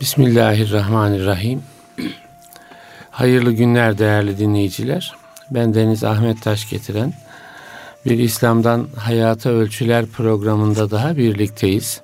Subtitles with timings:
[0.00, 1.62] Bismillahirrahmanirrahim.
[3.10, 5.12] Hayırlı günler değerli dinleyiciler.
[5.50, 7.12] Ben Deniz Ahmet Taş getiren
[8.04, 12.00] bir İslam'dan Hayata Ölçüler programında daha birlikteyiz.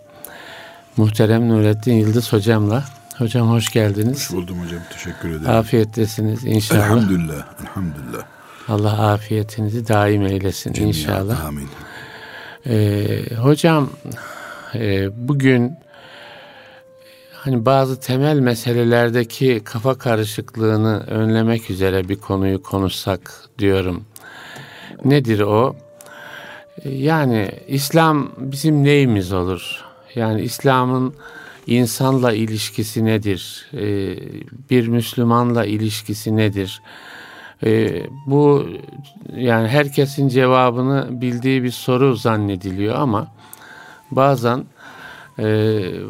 [0.97, 2.85] Muhterem Nurettin Yıldız hocamla.
[3.19, 4.17] Hocam hoş geldiniz.
[4.17, 4.81] Hoş buldum hocam.
[4.93, 5.51] Teşekkür ederim.
[5.51, 6.85] Afiyettesiniz inşallah.
[6.85, 7.47] Elhamdülillah.
[7.63, 8.23] Elhamdülillah.
[8.69, 11.45] Allah afiyetinizi daim eylesin Cemiyat, inşallah.
[11.45, 11.69] Amin.
[12.67, 13.91] Ee, hocam
[14.75, 15.77] e, bugün
[17.45, 24.05] hani bazı temel meselelerdeki kafa karışıklığını önlemek üzere bir konuyu konuşsak diyorum.
[25.05, 25.77] Nedir o?
[26.85, 29.85] Yani İslam bizim neyimiz olur?
[30.15, 31.15] Yani İslam'ın
[31.67, 33.67] insanla ilişkisi nedir?
[33.75, 34.17] Ee,
[34.71, 36.83] bir Müslümanla ilişkisi nedir?
[37.65, 38.67] Ee, bu
[39.37, 43.29] yani herkesin cevabını bildiği bir soru zannediliyor ama
[44.11, 44.65] bazen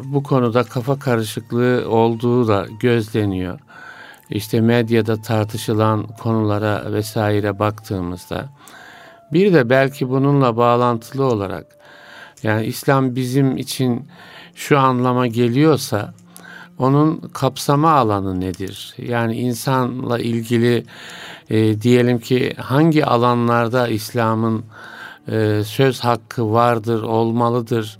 [0.03, 3.59] bu konuda kafa karışıklığı olduğu da gözleniyor.
[4.29, 8.49] İşte medyada tartışılan konulara vesaire baktığımızda
[9.33, 11.65] bir de belki bununla bağlantılı olarak
[12.43, 14.07] yani İslam bizim için
[14.55, 16.13] şu anlama geliyorsa
[16.77, 18.95] onun kapsama alanı nedir?
[18.97, 20.85] Yani insanla ilgili
[21.49, 24.65] e, diyelim ki hangi alanlarda İslam'ın
[25.31, 27.99] e, söz hakkı vardır, olmalıdır?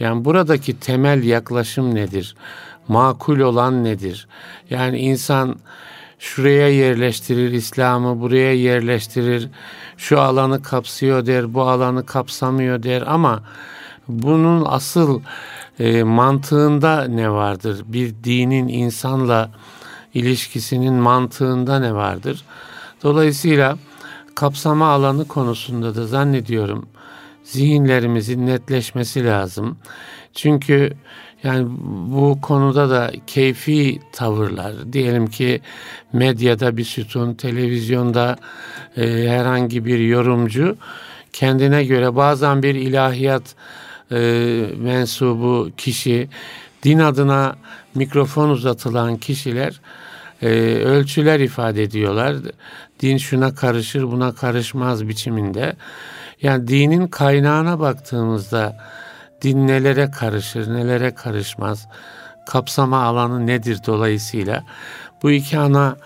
[0.00, 2.36] Yani buradaki temel yaklaşım nedir?
[2.88, 4.28] Makul olan nedir?
[4.70, 5.56] Yani insan
[6.18, 9.48] şuraya yerleştirir İslam'ı, buraya yerleştirir,
[9.96, 13.42] şu alanı kapsıyor der, bu alanı kapsamıyor der ama
[14.08, 15.20] bunun asıl
[15.78, 17.84] e, mantığında ne vardır?
[17.86, 19.50] Bir dinin insanla
[20.14, 22.44] ilişkisinin mantığında ne vardır?
[23.02, 23.78] Dolayısıyla
[24.34, 26.86] kapsama alanı konusunda da zannediyorum
[27.50, 29.78] zihinlerimizin netleşmesi lazım.
[30.34, 30.92] Çünkü
[31.42, 31.66] yani
[32.06, 35.60] bu konuda da keyfi tavırlar diyelim ki
[36.12, 38.36] medyada bir sütun, televizyonda
[38.96, 40.76] e, herhangi bir yorumcu
[41.32, 43.42] kendine göre bazen bir ilahiyat
[44.12, 44.16] e,
[44.76, 46.28] mensubu kişi,
[46.82, 47.56] din adına
[47.94, 49.80] mikrofon uzatılan kişiler
[50.42, 50.48] e,
[50.84, 52.36] ölçüler ifade ediyorlar.
[53.00, 55.76] Din şuna karışır, buna karışmaz biçiminde.
[56.42, 58.76] Yani dinin kaynağına baktığımızda
[59.42, 61.88] din nelere karışır, nelere karışmaz,
[62.46, 64.64] kapsama alanı nedir dolayısıyla
[65.22, 65.96] bu iki ana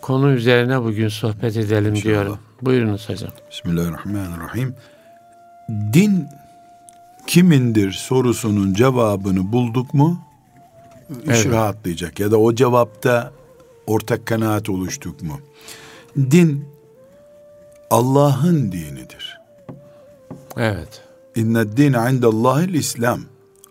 [0.00, 2.04] konu üzerine bugün sohbet edelim İnşallah.
[2.04, 2.38] diyorum.
[2.62, 3.30] Buyurunuz hocam.
[3.50, 4.74] Bismillahirrahmanirrahim.
[5.68, 6.28] Din
[7.26, 10.20] kimindir sorusunun cevabını bulduk mu
[11.10, 11.46] iş evet.
[11.46, 13.32] rahatlayacak ya da o cevapta
[13.86, 15.40] ortak kanaat oluştuk mu?
[16.16, 16.68] Din
[17.90, 19.39] Allah'ın dinidir.
[20.60, 21.02] Evet.
[21.36, 23.20] İnne din indallahil İslam.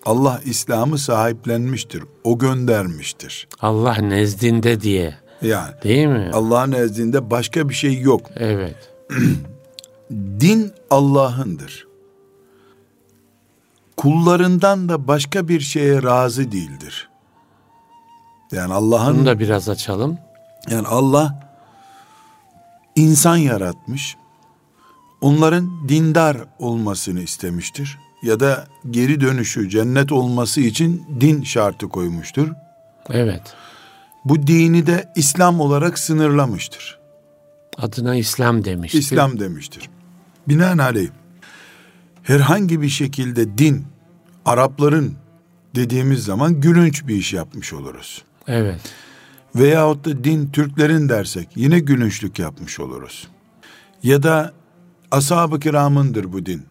[0.06, 2.04] Allah İslam'ı sahiplenmiştir.
[2.24, 3.48] O göndermiştir.
[3.62, 5.16] Allah nezdinde diye.
[5.42, 5.74] Yani.
[5.84, 6.32] Değil mi?
[6.34, 8.22] Allah nezdinde başka bir şey yok.
[8.36, 8.76] Evet.
[10.12, 11.88] din Allah'ındır.
[13.98, 17.10] Kullarından da başka bir şeye razı değildir.
[18.52, 19.18] Yani Allah'ın...
[19.18, 20.18] Bunu da biraz açalım.
[20.70, 21.52] Yani Allah
[22.96, 24.16] insan yaratmış
[25.22, 27.98] onların dindar olmasını istemiştir.
[28.24, 32.48] Ya da geri dönüşü cennet olması için din şartı koymuştur.
[33.10, 33.42] Evet.
[34.26, 37.00] Bu dini de İslam olarak sınırlamıştır.
[37.78, 39.00] Adına İslam demiştir.
[39.00, 39.90] İslam demiştir.
[40.48, 41.10] Binaenaleyh
[42.24, 43.86] herhangi bir şekilde din
[44.46, 45.16] Arapların
[45.76, 48.24] dediğimiz zaman gülünç bir iş yapmış oluruz.
[48.48, 48.82] Evet.
[49.56, 53.28] Veyahut da din Türklerin dersek yine gülünçlük yapmış oluruz.
[54.04, 54.54] Ya da
[55.12, 56.66] ashab-ı kiramındır bu din.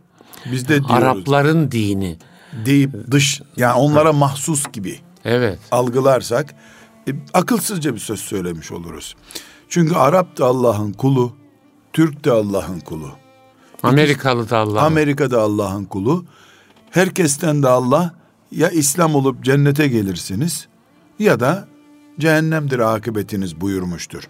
[0.53, 0.91] Biz de diyoruz.
[0.91, 2.17] Arapların dini.
[2.65, 5.01] Deyip dış yani onlara mahsus gibi.
[5.25, 5.59] Evet.
[5.71, 6.55] Algılarsak
[7.09, 9.17] e, akılsızca bir söz söylemiş oluruz.
[9.69, 11.33] Çünkü Arap da Allah'ın kulu,
[11.93, 13.11] Türk de Allah'ın kulu.
[13.83, 14.85] Amerikalı da Allah'ın.
[14.85, 16.25] Amerika da Allah'ın kulu.
[16.91, 18.15] Herkesten de Allah
[18.53, 20.69] ya İslam olup cennete gelirsiniz
[21.19, 21.69] ya da
[22.21, 24.29] cehennemdir akıbetiniz buyurmuştur.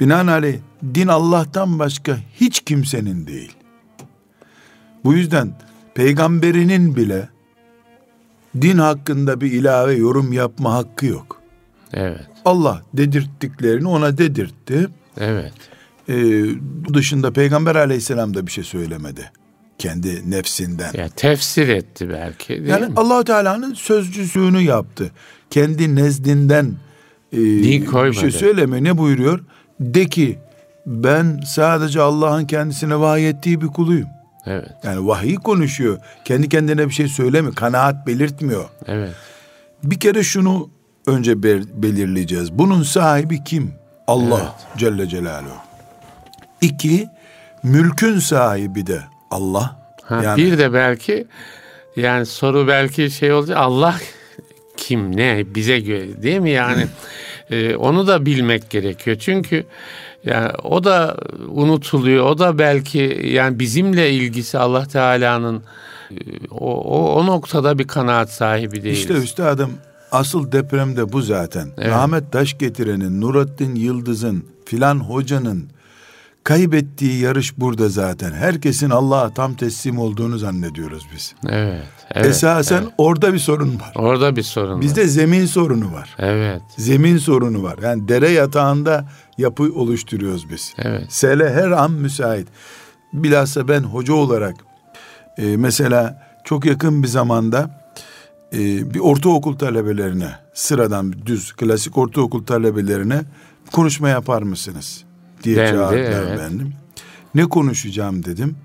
[0.00, 0.58] Binaenaleyh
[0.94, 3.52] din Allah'tan başka hiç kimsenin değil.
[5.04, 5.52] Bu yüzden
[5.94, 7.28] peygamberinin bile
[8.60, 11.40] din hakkında bir ilave yorum yapma hakkı yok.
[11.92, 12.26] Evet.
[12.44, 14.88] Allah dedirttiklerini ona dedirtti.
[15.18, 15.52] Evet.
[16.08, 16.14] Ee,
[16.60, 19.30] bu dışında peygamber aleyhisselam da bir şey söylemedi.
[19.78, 20.92] Kendi nefsinden.
[20.94, 22.92] Ya tefsir etti belki değil yani mi?
[22.96, 25.10] allah Teala'nın sözcüsünü yaptı.
[25.50, 26.74] Kendi nezdinden
[27.32, 28.10] e, Din koymadı.
[28.10, 28.84] bir şey söyleme.
[28.84, 29.40] Ne buyuruyor?
[29.80, 30.38] De ki
[30.86, 34.08] ben sadece Allah'ın kendisine vahiy ettiği bir kuluyum.
[34.46, 34.68] Evet.
[34.82, 35.98] Yani vahiy konuşuyor.
[36.24, 37.54] Kendi kendine bir şey söylemiyor.
[37.54, 38.64] Kanaat belirtmiyor.
[38.86, 39.12] Evet.
[39.82, 40.70] Bir kere şunu
[41.06, 41.42] önce
[41.82, 42.52] belirleyeceğiz.
[42.52, 43.72] Bunun sahibi kim?
[44.06, 44.78] Allah evet.
[44.78, 45.56] Celle Celaluhu.
[46.60, 47.08] İki,
[47.62, 49.00] mülkün sahibi de
[49.30, 49.76] Allah.
[50.02, 51.26] Ha, yani, bir de belki
[51.96, 53.94] yani soru belki şey olacak Allah
[54.76, 56.86] kim ne bize göre değil mi yani
[57.50, 59.64] e, onu da bilmek gerekiyor çünkü
[60.24, 61.16] yani o da
[61.48, 65.62] unutuluyor o da belki yani bizimle ilgisi Allah Teala'nın
[66.10, 66.14] e,
[66.50, 68.98] o, o, o noktada bir kanaat sahibi değiliz.
[68.98, 69.72] İşte üstadım
[70.12, 71.68] asıl deprem de bu zaten.
[71.78, 71.88] Evet.
[71.88, 75.68] Rahmet Taş getirenin, Nurattin Yıldız'ın, filan hocanın
[76.44, 78.32] kaybettiği yarış burada zaten.
[78.32, 81.34] Herkesin Allah'a tam teslim olduğunu zannediyoruz biz.
[81.48, 81.95] Evet.
[82.14, 82.92] Evet Esasen evet.
[82.98, 83.92] orada bir sorun var.
[83.94, 85.06] Orada bir sorun Bizde var.
[85.06, 86.16] zemin sorunu var.
[86.18, 86.62] Evet.
[86.76, 87.78] Zemin sorunu var.
[87.82, 89.08] Yani dere yatağında
[89.38, 90.74] yapı oluşturuyoruz biz.
[90.78, 91.12] Evet.
[91.12, 92.48] Sele her an müsait.
[93.12, 94.56] Bilhassa ben hoca olarak
[95.38, 97.86] e, mesela çok yakın bir zamanda
[98.52, 103.22] e, bir ortaokul talebelerine sıradan düz klasik ortaokul talebelerine
[103.72, 105.04] konuşma yapar mısınız?
[105.42, 106.38] diye Dendi, çağırdılar evet.
[106.38, 106.72] bendim.
[107.34, 108.56] Ne konuşacağım dedim.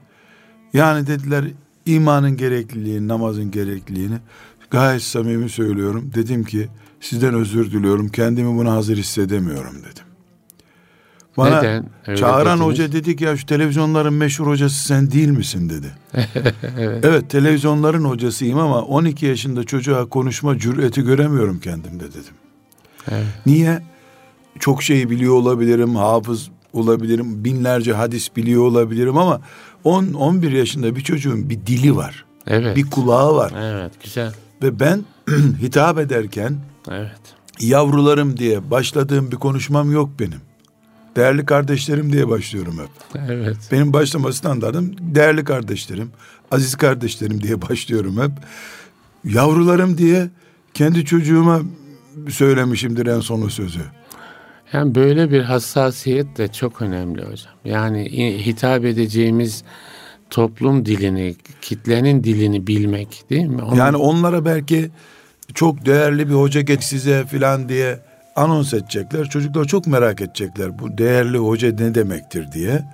[0.73, 1.45] Yani dediler
[1.85, 4.15] imanın gerekliliğini, namazın gerekliliğini
[4.71, 6.11] gayet samimi söylüyorum.
[6.15, 6.69] Dedim ki
[6.99, 8.09] sizden özür diliyorum.
[8.09, 10.03] Kendimi buna hazır hissedemiyorum dedim.
[11.37, 11.89] Bana Neden?
[12.07, 12.71] Öyle çağıran dediniz.
[12.71, 15.87] hoca dedi ki ya şu televizyonların meşhur hocası sen değil misin dedi.
[16.77, 17.05] evet.
[17.05, 22.33] evet televizyonların hocasıyım ama 12 yaşında çocuğa konuşma cüreti göremiyorum kendimde dedim.
[23.11, 23.25] Evet.
[23.45, 23.81] Niye?
[24.59, 29.41] Çok şey biliyor olabilirim, hafız olabilirim, binlerce hadis biliyor olabilirim ama
[29.83, 32.25] 10 11 yaşında bir çocuğun bir dili var.
[32.47, 32.77] Evet.
[32.77, 33.53] Bir kulağı var.
[33.57, 34.33] Evet, güzel.
[34.63, 35.05] Ve ben
[35.61, 36.57] hitap ederken
[36.89, 37.21] Evet.
[37.59, 40.41] Yavrularım diye başladığım bir konuşmam yok benim.
[41.15, 43.21] Değerli kardeşlerim diye başlıyorum hep.
[43.29, 43.57] Evet.
[43.71, 46.11] Benim başlama standardım değerli kardeşlerim,
[46.51, 48.31] aziz kardeşlerim diye başlıyorum hep.
[49.23, 50.29] Yavrularım diye
[50.73, 51.61] kendi çocuğuma
[52.29, 53.81] söylemişimdir en sonu sözü.
[54.73, 57.53] Yani böyle bir hassasiyet de çok önemli hocam.
[57.65, 58.05] Yani
[58.45, 59.63] hitap edeceğimiz
[60.29, 63.61] toplum dilini, kitlenin dilini bilmek değil mi?
[63.61, 63.75] Onun...
[63.75, 64.89] Yani onlara belki
[65.53, 67.99] çok değerli bir hoca geç size filan diye
[68.35, 69.25] anons edecekler.
[69.29, 72.85] Çocuklar çok merak edecekler bu değerli hoca ne demektir diye.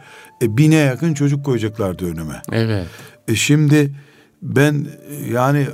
[0.42, 2.42] E, bine yakın çocuk koyacaklardı önüme.
[2.52, 2.88] Evet.
[3.28, 3.96] E şimdi
[4.42, 4.88] ben
[5.32, 5.68] yani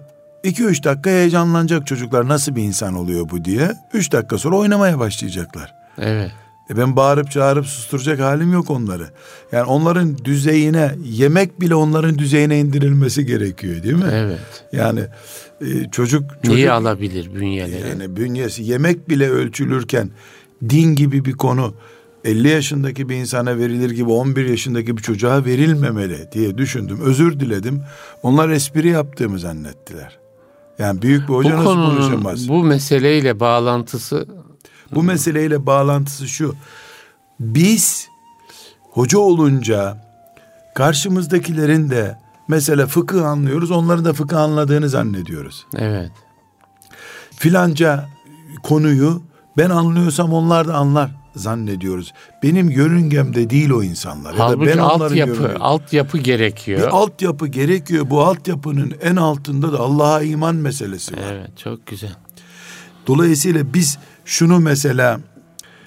[0.44, 3.72] iki üç dakika heyecanlanacak çocuklar nasıl bir insan oluyor bu diye.
[3.94, 5.83] Üç dakika sonra oynamaya başlayacaklar.
[5.98, 6.32] Evet.
[6.70, 9.10] E ben bağırıp çağırıp susturacak halim yok onları.
[9.52, 14.10] Yani onların düzeyine yemek bile onların düzeyine indirilmesi gerekiyor değil mi?
[14.12, 14.40] Evet.
[14.72, 15.00] Yani
[15.62, 17.90] e, çocuk, çocuk neyi alabilir bünyeleri?
[17.90, 20.10] Yani bünyesi yemek bile ölçülürken
[20.70, 21.74] din gibi bir konu
[22.24, 27.00] 50 yaşındaki bir insana verilir gibi 11 yaşındaki bir çocuğa verilmemeli diye düşündüm.
[27.04, 27.82] Özür diledim.
[28.24, 30.20] Onlar espri yaptığımı zannettiler.
[30.80, 32.50] Yani büyük bir hoca bu nasıl konuşamaz?
[32.50, 34.28] Bu meseleyle bağlantısı
[34.96, 36.56] bu meseleyle bağlantısı şu.
[37.40, 38.08] Biz
[38.82, 39.98] hoca olunca
[40.76, 42.18] karşımızdakilerin de
[42.48, 43.72] mesela fıkıh anlıyoruz.
[43.72, 45.66] Onların da fıkıh anladığını zannediyoruz.
[45.78, 46.12] Evet.
[47.36, 48.10] Filanca
[48.64, 49.22] konuyu
[49.58, 52.14] ben anlıyorsam onlar da anlar zannediyoruz.
[52.44, 54.36] Benim yörüngemde değil o insanlar.
[54.36, 56.80] Halbuki ya da ben altyapı, altyapı gerekiyor.
[56.80, 58.10] Bir altyapı gerekiyor.
[58.10, 61.22] Bu altyapının en altında da Allah'a iman meselesi var.
[61.32, 62.16] Evet, çok güzel.
[63.08, 65.20] Dolayısıyla biz şunu mesela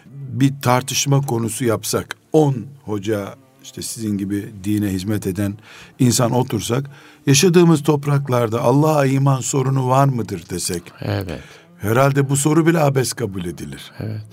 [0.06, 5.54] bir tartışma konusu yapsak, on hoca işte sizin gibi dine hizmet eden
[5.98, 6.90] insan otursak,
[7.26, 10.82] yaşadığımız topraklarda Allah'a iman sorunu var mıdır desek.
[11.00, 11.40] Evet.
[11.78, 13.92] Herhalde bu soru bile abes kabul edilir.
[13.98, 14.26] Evet.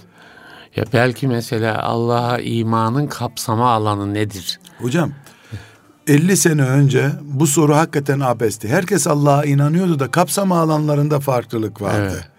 [0.75, 4.60] Ya belki mesela Allah'a imanın kapsama alanı nedir?
[4.79, 5.12] Hocam
[6.07, 8.67] 50 sene önce bu soru hakikaten abesti.
[8.69, 12.13] Herkes Allah'a inanıyordu da kapsama alanlarında farklılık vardı.
[12.13, 12.29] Evet.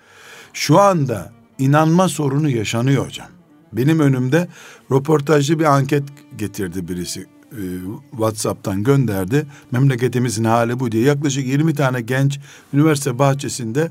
[0.52, 3.28] Şu anda inanma sorunu yaşanıyor hocam.
[3.72, 4.48] Benim önümde
[4.92, 6.02] röportajlı bir anket
[6.36, 7.26] getirdi birisi.
[7.52, 7.62] E,
[8.10, 9.46] WhatsApp'tan gönderdi.
[9.70, 11.04] Memleketimizin hali bu diye.
[11.04, 12.40] Yaklaşık 20 tane genç
[12.72, 13.90] üniversite bahçesinde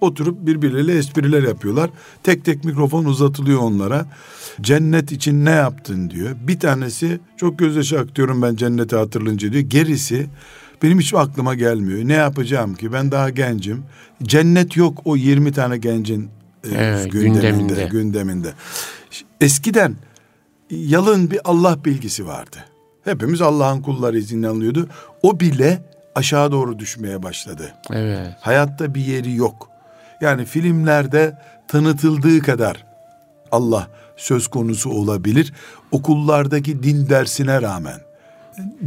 [0.00, 1.90] oturup birbirleriyle espriler yapıyorlar.
[2.22, 4.06] Tek tek mikrofon uzatılıyor onlara.
[4.60, 6.36] Cennet için ne yaptın diyor.
[6.46, 9.64] Bir tanesi çok gözyaşı aktıyorum ben cenneti hatırlayınca diyor.
[9.64, 10.26] Gerisi
[10.82, 12.08] benim hiç aklıma gelmiyor.
[12.08, 13.84] Ne yapacağım ki ben daha gencim.
[14.22, 16.30] Cennet yok o 20 tane gencin
[16.64, 17.84] evet, gündeminde, gündeminde.
[17.84, 18.52] gündeminde.
[19.40, 19.96] Eskiden
[20.70, 22.56] yalın bir Allah bilgisi vardı.
[23.04, 24.88] Hepimiz Allah'ın kulları izinleniliyordu.
[25.22, 25.82] O bile
[26.14, 27.74] aşağı doğru düşmeye başladı.
[27.92, 28.34] Evet.
[28.40, 29.68] Hayatta bir yeri yok.
[30.20, 31.38] Yani filmlerde
[31.68, 32.86] tanıtıldığı kadar
[33.52, 35.52] Allah söz konusu olabilir.
[35.90, 38.00] Okullardaki din dersine rağmen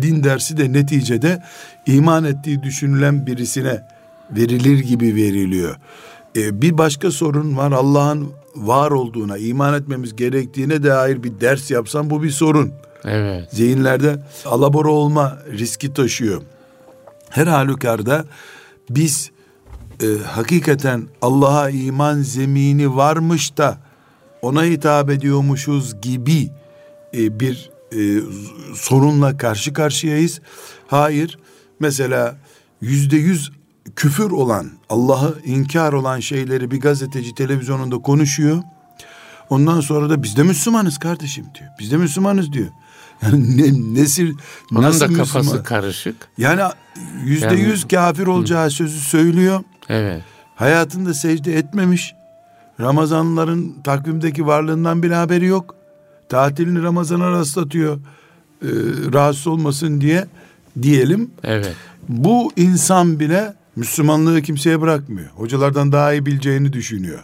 [0.02, 1.44] din dersi de neticede
[1.86, 3.82] iman ettiği düşünülen birisine
[4.32, 5.76] verilir gibi veriliyor.
[6.36, 7.72] E, bir başka sorun var.
[7.72, 12.72] Allah'ın var olduğuna, iman etmemiz gerektiğine dair bir ders yapsam bu bir sorun.
[13.04, 13.50] Evet.
[13.52, 16.42] Zihinlerde alabora olma riski taşıyor.
[17.30, 18.26] Her halükarda
[18.90, 19.32] biz
[20.04, 23.78] e, hakikaten Allah'a iman zemini varmış da
[24.42, 26.50] ona hitap ediyormuşuz gibi
[27.14, 28.22] e, bir e,
[28.76, 30.42] sorunla karşı karşıyayız.
[30.88, 31.40] Hayır,
[31.80, 32.38] mesela
[32.82, 33.52] yüzde yüz
[33.96, 38.64] küfür olan, Allah'ı inkar olan şeyleri bir gazeteci televizyonunda konuşuyor.
[39.50, 41.70] Ondan sonra da biz de Müslümanız kardeşim diyor.
[41.80, 42.70] Biz de Müslümanız diyor.
[43.22, 44.34] Yani ne, nesil,
[44.72, 45.64] Onun nasıl da kafası Müslüman?
[45.64, 46.16] karışık.
[46.38, 46.62] Yani
[47.24, 49.64] yüzde yüz kafir olacağı sözü söylüyor.
[49.90, 50.22] Evet.
[50.56, 52.16] Hayatında secde etmemiş.
[52.80, 55.76] Ramazanların takvimdeki varlığından bile haberi yok.
[56.30, 57.96] Tatilini Ramazan'a rastlatıyor.
[57.96, 58.68] Ee,
[59.14, 60.28] rahatsız olmasın diye
[60.82, 61.32] diyelim.
[61.44, 61.76] Evet.
[62.10, 65.30] Bu insan bile Müslümanlığı kimseye bırakmıyor.
[65.30, 67.24] Hocalardan daha iyi bileceğini düşünüyor.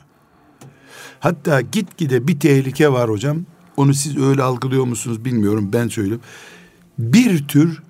[1.19, 3.45] Hatta gitgide bir tehlike var hocam.
[3.77, 6.21] Onu siz öyle algılıyor musunuz bilmiyorum ben söyleyeyim.
[6.99, 7.81] Bir tür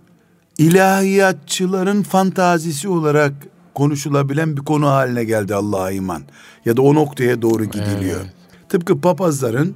[0.58, 3.34] ilahiyatçıların fantazisi olarak
[3.74, 6.24] konuşulabilen bir konu haline geldi Allah'a iman.
[6.66, 8.22] Ya da o noktaya doğru gidiliyor.
[8.22, 8.34] Evet.
[8.70, 9.76] Tıpkı papazların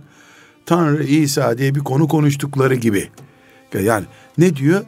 [0.66, 3.10] Tanrı İsa diye bir konu konuştukları gibi.
[3.84, 4.06] Yani
[4.38, 4.82] ne diyor?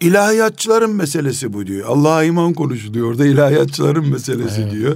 [0.00, 1.88] İlahiyatçıların meselesi bu diyor.
[1.88, 3.10] Allah'a iman konuşuluyor.
[3.10, 4.94] Orada ilahiyatçıların meselesi diyor.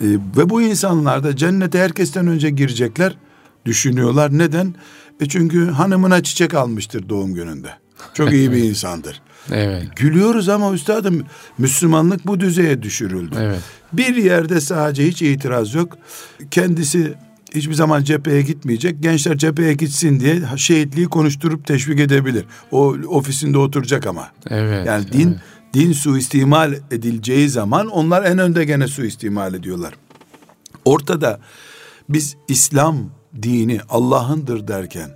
[0.00, 0.06] E,
[0.36, 3.16] ve bu insanlar da cennete herkesten önce girecekler
[3.64, 4.38] düşünüyorlar.
[4.38, 4.74] Neden?
[5.20, 7.68] E çünkü hanımına çiçek almıştır doğum gününde.
[8.14, 9.22] Çok iyi bir insandır.
[9.52, 9.96] Evet.
[9.96, 11.24] Gülüyoruz ama üstadım
[11.58, 13.36] Müslümanlık bu düzeye düşürüldü.
[13.40, 13.60] Evet.
[13.92, 15.98] Bir yerde sadece hiç itiraz yok.
[16.50, 17.14] Kendisi
[17.54, 19.02] hiçbir zaman cepheye gitmeyecek.
[19.02, 22.44] Gençler cepheye gitsin diye şehitliği konuşturup teşvik edebilir.
[22.70, 24.28] O ofisinde oturacak ama.
[24.50, 24.86] Evet.
[24.86, 25.36] Yani din
[25.74, 29.94] din suistimal edileceği zaman onlar en önde gene suistimal ediyorlar.
[30.84, 31.40] Ortada
[32.08, 32.96] biz İslam
[33.42, 35.10] dini Allah'ındır derken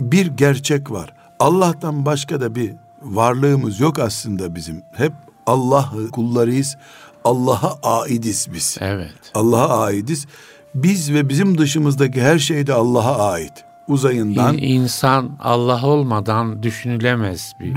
[0.00, 1.14] bir gerçek var.
[1.40, 4.82] Allah'tan başka da bir varlığımız yok aslında bizim.
[4.92, 5.12] Hep
[5.46, 6.76] Allah'ı kullarıyız.
[7.24, 8.76] Allah'a aidiz biz.
[8.80, 9.12] Evet.
[9.34, 10.26] Allah'a aidiz.
[10.74, 13.52] Biz ve bizim dışımızdaki her şey de Allah'a ait.
[13.88, 17.72] Uzayından İn- İnsan Allah olmadan düşünülemez bir.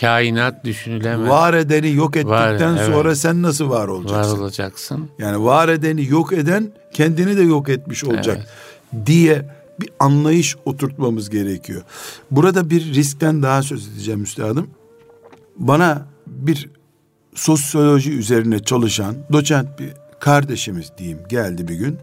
[0.00, 1.28] Kainat düşünülemez.
[1.28, 2.86] var edeni yok ettikten Var, evet.
[2.94, 4.38] sonra sen nasıl var Var olacaksın?
[4.38, 5.10] olacaksın.
[5.18, 8.46] Yani var edeni yok eden kendini de yok etmiş olacak
[9.06, 9.48] diye
[9.80, 11.82] bir anlayış oturtmamız gerekiyor.
[12.30, 14.70] Burada bir riskten daha söz edeceğim üstadım.
[15.56, 16.68] Bana bir
[17.34, 19.88] sosyoloji üzerine çalışan doçent bir
[20.20, 21.96] kardeşimiz diyeyim geldi bir gün.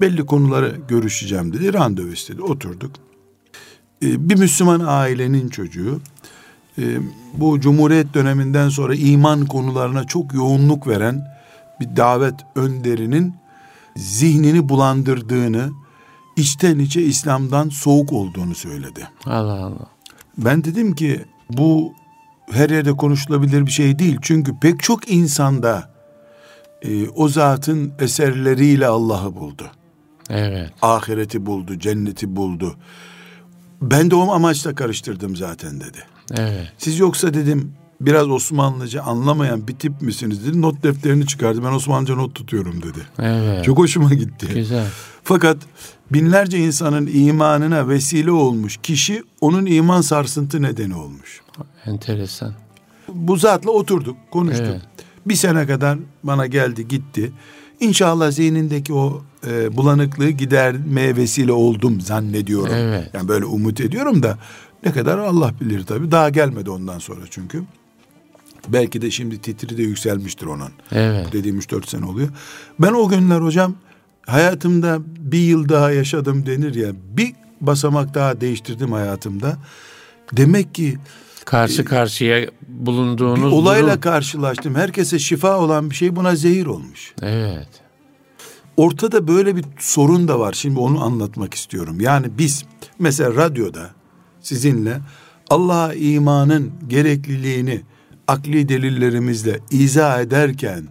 [0.00, 1.72] Belli konuları görüşeceğim dedi.
[1.72, 2.42] Randevu istedi.
[2.42, 2.90] Oturduk.
[4.02, 6.00] Ee, bir Müslüman ailenin çocuğu
[6.78, 6.82] e,
[7.34, 11.24] bu Cumhuriyet döneminden sonra iman konularına çok yoğunluk veren
[11.80, 13.34] bir davet önderinin
[13.96, 15.70] zihnini bulandırdığını,
[16.36, 19.08] içten içe İslam'dan soğuk olduğunu söyledi.
[19.26, 19.86] Allah Allah.
[20.38, 21.92] Ben dedim ki bu
[22.50, 24.18] her yerde konuşulabilir bir şey değil.
[24.22, 25.94] Çünkü pek çok insanda
[26.82, 29.70] e, o zatın eserleriyle Allah'ı buldu.
[30.30, 30.70] Evet.
[30.82, 32.76] Ahireti buldu, cenneti buldu.
[33.82, 35.98] Ben de o amaçla karıştırdım zaten dedi.
[36.38, 36.72] Evet.
[36.78, 40.62] Siz yoksa dedim biraz Osmanlıca anlamayan bir tip misiniz dedi.
[40.62, 41.64] Not defterini çıkardı.
[41.64, 42.98] Ben Osmanlıca not tutuyorum dedi.
[43.18, 43.64] Evet.
[43.64, 44.46] Çok hoşuma gitti.
[44.54, 44.86] Güzel.
[45.24, 45.56] Fakat
[46.10, 51.40] binlerce insanın imanına vesile olmuş kişi onun iman sarsıntı nedeni olmuş.
[51.86, 52.52] Enteresan.
[53.08, 54.66] Bu zatla oturduk, konuştuk.
[54.70, 54.82] Evet.
[55.26, 57.32] Bir sene kadar bana geldi, gitti.
[57.84, 62.74] İnşallah zihnindeki o e, bulanıklığı gidermeye vesile oldum zannediyorum.
[62.74, 63.10] Evet.
[63.14, 64.38] Yani böyle umut ediyorum da
[64.86, 66.10] ne kadar Allah bilir tabii.
[66.10, 67.62] Daha gelmedi ondan sonra çünkü.
[68.68, 70.70] Belki de şimdi titri de yükselmiştir onun.
[70.92, 71.32] Evet.
[71.32, 72.28] Dediğim 3-4 sene oluyor.
[72.78, 73.74] Ben o günler hocam
[74.26, 76.92] hayatımda bir yıl daha yaşadım denir ya.
[77.16, 79.56] Bir basamak daha değiştirdim hayatımda.
[80.32, 80.98] Demek ki
[81.44, 84.00] Karşı karşıya bir bulunduğunuz olayla durum.
[84.00, 84.74] karşılaştım.
[84.74, 87.14] Herkese şifa olan bir şey buna zehir olmuş.
[87.22, 87.68] Evet.
[88.76, 90.52] Ortada böyle bir sorun da var.
[90.52, 92.00] Şimdi onu anlatmak istiyorum.
[92.00, 92.64] Yani biz
[92.98, 93.90] mesela radyoda
[94.40, 95.00] sizinle
[95.50, 97.82] Allah'a imanın gerekliliğini
[98.28, 100.88] akli delillerimizle izah ederken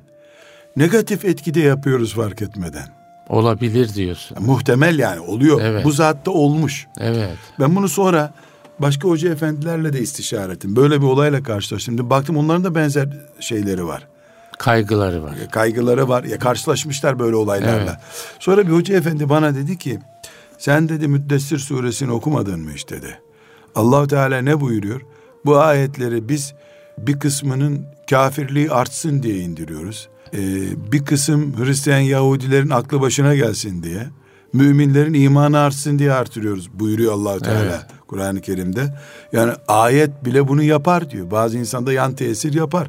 [0.77, 2.88] negatif etkide yapıyoruz fark etmeden.
[3.29, 4.38] Olabilir diyorsun.
[4.41, 5.62] Muhtemel yani oluyor.
[5.62, 5.86] Evet.
[5.86, 6.88] Bu zatta olmuş.
[7.00, 7.38] Evet.
[7.60, 8.33] Ben bunu sonra
[8.80, 10.75] başka hoca efendilerle de istişare ettim.
[10.75, 11.80] Böyle bir olayla karşılaştım.
[11.80, 14.08] Şimdi baktım onların da benzer şeyleri var.
[14.60, 15.36] Kaygıları var.
[15.51, 16.24] Kaygıları var.
[16.24, 17.84] Ya karşılaşmışlar böyle olaylarla.
[17.84, 18.36] Evet.
[18.39, 20.00] Sonra bir hoca efendi bana dedi ki
[20.58, 23.20] sen dedi Müddessir suresini okumadın mı hiç dedi.
[23.75, 25.01] Allahu Teala ne buyuruyor?
[25.46, 26.53] Bu ayetleri biz
[26.98, 30.10] bir kısmının kafirliği artsın diye indiriyoruz.
[30.34, 34.08] Ee, bir kısım Hristiyan Yahudilerin aklı başına gelsin diye,
[34.53, 37.86] müminlerin imanı artsın diye artırıyoruz buyuruyor allah Teala evet.
[38.13, 38.93] Kur'an-ı Kerim'de.
[39.32, 41.32] Yani ayet bile bunu yapar diyor.
[41.32, 42.88] Bazı insanda yan tesir yapar.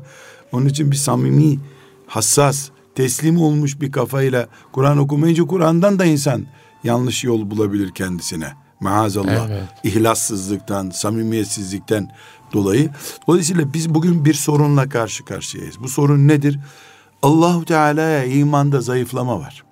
[0.52, 1.58] Onun için bir samimi,
[2.06, 6.46] hassas, teslim olmuş bir kafayla Kur'an okumayınca Kur'an'dan da insan
[6.84, 8.52] yanlış yol bulabilir kendisine.
[8.80, 9.48] Maazallah.
[9.50, 9.68] Evet.
[9.84, 12.10] İhlassızlıktan, samimiyetsizlikten
[12.52, 12.90] dolayı.
[13.28, 15.80] Dolayısıyla biz bugün bir sorunla karşı karşıyayız.
[15.80, 16.58] Bu sorun nedir?
[17.22, 19.64] Allahu Teala'ya imanda zayıflama var.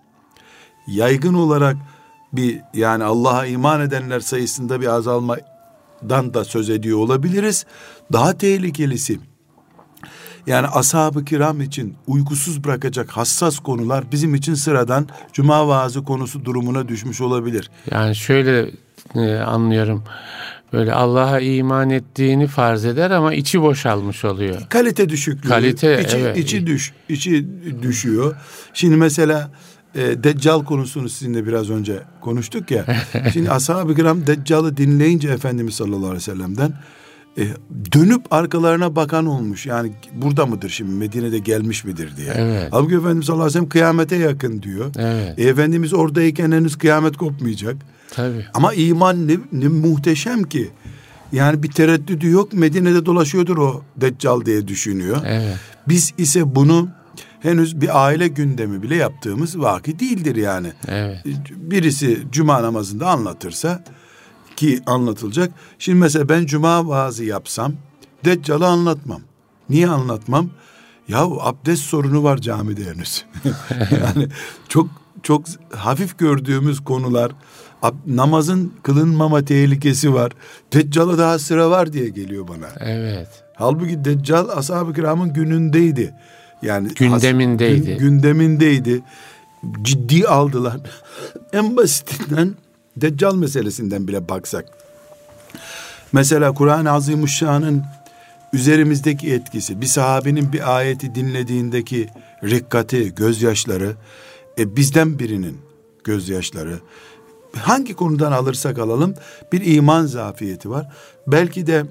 [0.86, 1.76] Yaygın olarak
[2.32, 7.66] bir yani Allah'a iman edenler sayısında bir azalmadan da söz ediyor olabiliriz.
[8.12, 9.18] Daha tehlikelisi
[10.46, 16.88] yani ashab-ı kiram için uykusuz bırakacak hassas konular bizim için sıradan cuma vaazı konusu durumuna
[16.88, 17.70] düşmüş olabilir.
[17.90, 18.70] Yani şöyle
[19.14, 20.04] e, anlıyorum.
[20.72, 24.62] Böyle Allah'a iman ettiğini farz eder ama içi boşalmış oluyor.
[24.68, 25.48] Kalite düşüklüğü.
[25.48, 26.38] Kalite içi, evet.
[26.38, 27.46] içi düş içi
[27.82, 28.36] düşüyor.
[28.74, 29.50] Şimdi mesela
[29.94, 32.86] e, Deccal konusunu sizinle biraz önce konuştuk ya.
[33.32, 36.72] şimdi ashab-ı kiram Deccal'ı dinleyince Efendimiz sallallahu aleyhi ve sellem'den
[37.38, 37.42] e,
[37.92, 39.66] dönüp arkalarına bakan olmuş.
[39.66, 42.32] Yani burada mıdır şimdi Medine'de gelmiş midir diye.
[42.36, 42.68] Evet.
[42.70, 44.90] Halbuki Efendimiz sallallahu aleyhi ve sellem kıyamete yakın diyor.
[44.98, 45.38] Evet.
[45.38, 47.76] E, Efendimiz oradayken henüz kıyamet kopmayacak.
[48.10, 48.46] Tabii.
[48.54, 50.70] Ama iman ne, ne muhteşem ki.
[51.32, 52.52] Yani bir tereddüdü yok.
[52.52, 55.16] Medine'de dolaşıyordur o Deccal diye düşünüyor.
[55.26, 55.56] Evet.
[55.88, 56.88] Biz ise bunu
[57.42, 60.72] henüz bir aile gündemi bile yaptığımız vaki değildir yani.
[60.88, 61.24] Evet.
[61.50, 63.84] Birisi cuma namazında anlatırsa
[64.56, 65.52] ki anlatılacak.
[65.78, 67.72] Şimdi mesela ben cuma vaazı yapsam
[68.24, 69.20] Deccal'ı anlatmam.
[69.70, 70.50] Niye anlatmam?
[71.08, 73.24] Ya abdest sorunu var camide henüz.
[73.90, 74.28] yani
[74.68, 74.88] çok
[75.22, 75.44] çok
[75.76, 77.32] hafif gördüğümüz konular
[78.06, 80.32] namazın kılınmama tehlikesi var.
[80.72, 82.68] Deccal'a daha sıra var diye geliyor bana.
[82.80, 83.28] Evet.
[83.54, 86.14] Halbuki Deccal ashab-ı kiramın günündeydi.
[86.62, 87.86] Yani gündemindeydi.
[87.86, 89.02] Gün, gündemindeydi.
[89.82, 90.80] Ciddi aldılar.
[91.52, 92.54] en basitinden
[92.96, 94.64] Deccal meselesinden bile baksak.
[96.12, 97.82] Mesela Kur'an-ı Azimuşşan'ın
[98.52, 102.08] üzerimizdeki etkisi, bir sahabenin bir ayeti dinlediğindeki
[102.44, 103.96] rikkati, gözyaşları,
[104.58, 105.58] e, bizden birinin
[106.04, 106.78] gözyaşları,
[107.58, 109.14] hangi konudan alırsak alalım
[109.52, 110.92] bir iman zafiyeti var.
[111.26, 111.84] Belki de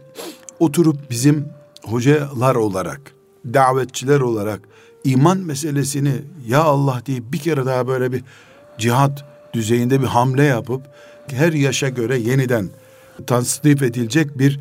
[0.59, 1.45] oturup bizim
[1.83, 3.01] hocalar olarak,
[3.45, 4.61] davetçiler olarak
[5.03, 6.13] iman meselesini
[6.47, 8.23] ya Allah diye bir kere daha böyle bir
[8.77, 10.81] cihat düzeyinde bir hamle yapıp
[11.31, 12.69] her yaşa göre yeniden
[13.27, 14.59] tasnif edilecek bir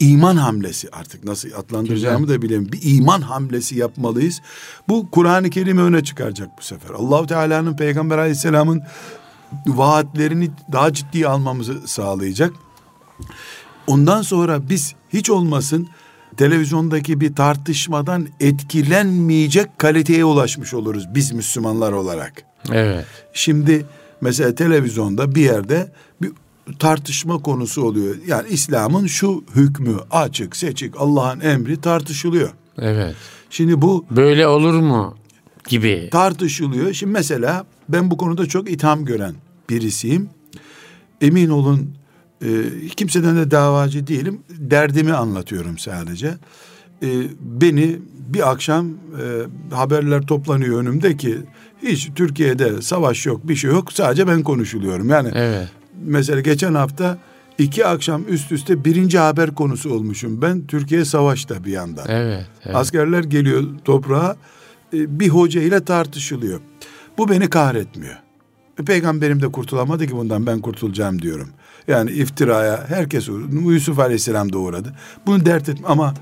[0.00, 2.72] iman hamlesi artık nasıl adlandıracağımı da bilemiyorum.
[2.72, 4.40] Bir iman hamlesi yapmalıyız.
[4.88, 6.90] Bu Kur'an-ı Kerim'i öne çıkaracak bu sefer.
[6.90, 8.82] Allahu Teala'nın Peygamber Aleyhisselam'ın
[9.66, 12.52] vaatlerini daha ciddi almamızı sağlayacak.
[13.86, 15.88] Ondan sonra biz hiç olmasın
[16.36, 22.44] televizyondaki bir tartışmadan etkilenmeyecek kaliteye ulaşmış oluruz biz Müslümanlar olarak.
[22.72, 23.04] Evet.
[23.32, 23.86] Şimdi
[24.20, 25.92] mesela televizyonda bir yerde
[26.22, 26.30] bir
[26.78, 28.16] tartışma konusu oluyor.
[28.26, 32.50] Yani İslam'ın şu hükmü açık seçik Allah'ın emri tartışılıyor.
[32.78, 33.14] Evet.
[33.50, 35.16] Şimdi bu böyle olur mu
[35.68, 36.92] gibi tartışılıyor.
[36.92, 39.34] Şimdi mesela ben bu konuda çok itham gören
[39.70, 40.28] birisiyim.
[41.20, 41.94] Emin olun
[42.42, 44.40] e, kimseden de davacı değilim.
[44.50, 46.34] Derdimi anlatıyorum sadece.
[47.02, 47.08] E,
[47.40, 48.94] beni bir akşam e,
[49.74, 51.38] haberler toplanıyor önümde ki
[51.82, 53.92] hiç Türkiye'de savaş yok, bir şey yok.
[53.92, 55.08] Sadece ben konuşuluyorum.
[55.08, 55.68] Yani evet.
[56.04, 57.18] mesela geçen hafta
[57.58, 60.42] iki akşam üst üste birinci haber konusu olmuşum.
[60.42, 62.04] Ben Türkiye savaşta bir yandan.
[62.08, 62.76] Evet, evet.
[62.76, 64.36] Askerler geliyor toprağa
[64.94, 66.60] e, bir hoca ile tartışılıyor.
[67.18, 68.16] Bu beni kahretmiyor.
[68.86, 71.48] Peygamberim de kurtulamadı ki bundan ben kurtulacağım diyorum.
[71.88, 73.54] Yani iftiraya herkes uğradı.
[73.54, 74.94] Yusuf Aleyhisselam da uğradı.
[75.26, 76.14] Bunu dert etme ama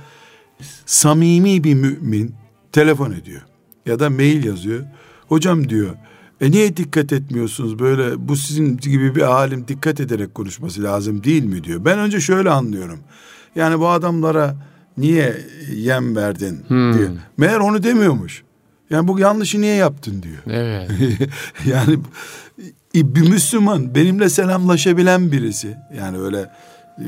[0.86, 2.34] samimi bir mümin
[2.72, 3.42] telefon ediyor
[3.86, 4.84] ya da mail yazıyor.
[5.28, 5.94] Hocam diyor
[6.40, 11.44] e niye dikkat etmiyorsunuz böyle bu sizin gibi bir alim dikkat ederek konuşması lazım değil
[11.44, 11.84] mi diyor.
[11.84, 13.00] Ben önce şöyle anlıyorum.
[13.54, 14.56] Yani bu adamlara
[14.98, 15.40] niye
[15.74, 16.98] yem verdin hmm.
[16.98, 17.10] diyor.
[17.36, 18.42] Meğer onu demiyormuş.
[18.90, 20.42] Yani bu yanlışı niye yaptın diyor.
[20.46, 20.90] Evet.
[21.66, 21.98] yani
[22.94, 26.40] bir Müslüman benimle selamlaşabilen birisi yani öyle
[26.98, 27.06] e,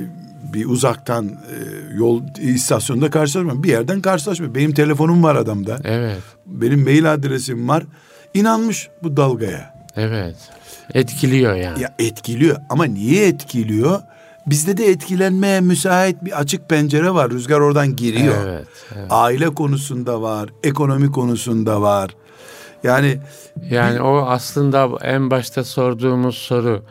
[0.52, 1.56] bir uzaktan e,
[1.94, 3.62] yol istasyonunda karşılaşmam.
[3.62, 4.54] Bir yerden karşılaşmam.
[4.54, 5.78] Benim telefonum var adamda.
[5.84, 6.22] Evet.
[6.46, 7.84] Benim mail adresim var.
[8.34, 9.74] İnanmış bu dalgaya.
[9.96, 10.36] Evet.
[10.94, 11.82] Etkiliyor yani.
[11.82, 14.00] Ya etkiliyor ama niye etkiliyor?
[14.46, 17.30] Bizde de etkilenmeye müsait bir açık pencere var.
[17.30, 18.46] Rüzgar oradan giriyor.
[18.46, 18.66] Evet,
[18.96, 19.06] evet.
[19.10, 22.10] Aile konusunda var, ekonomi konusunda var.
[22.84, 23.18] Yani
[23.70, 26.82] yani o aslında en başta sorduğumuz soru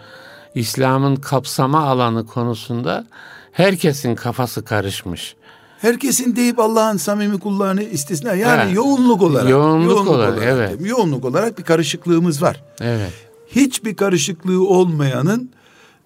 [0.56, 3.06] İslam'ın kapsama alanı konusunda
[3.52, 5.36] herkesin kafası karışmış.
[5.82, 8.34] Herkesin deyip Allah'ın samimi kullarını istisna.
[8.34, 8.76] Yani Evet.
[8.76, 9.50] yoğunluk olarak.
[9.50, 10.70] Yoğunluk olarak, evet.
[10.70, 10.86] diyeyim.
[10.86, 12.64] Yoğunluk olarak bir karışıklığımız var.
[12.82, 13.12] Evet.
[13.48, 15.52] Hiçbir karışıklığı olmayanın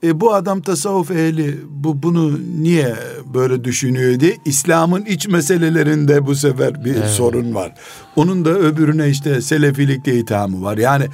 [0.03, 2.95] e, bu adam tasavvuf ehli bu bunu niye
[3.33, 7.73] böyle düşünüyor diye İslam'ın iç meselelerinde bu sefer bir sorun var.
[8.15, 10.77] Onun da öbürüne işte selefilikte ithamı var.
[10.77, 11.07] Yani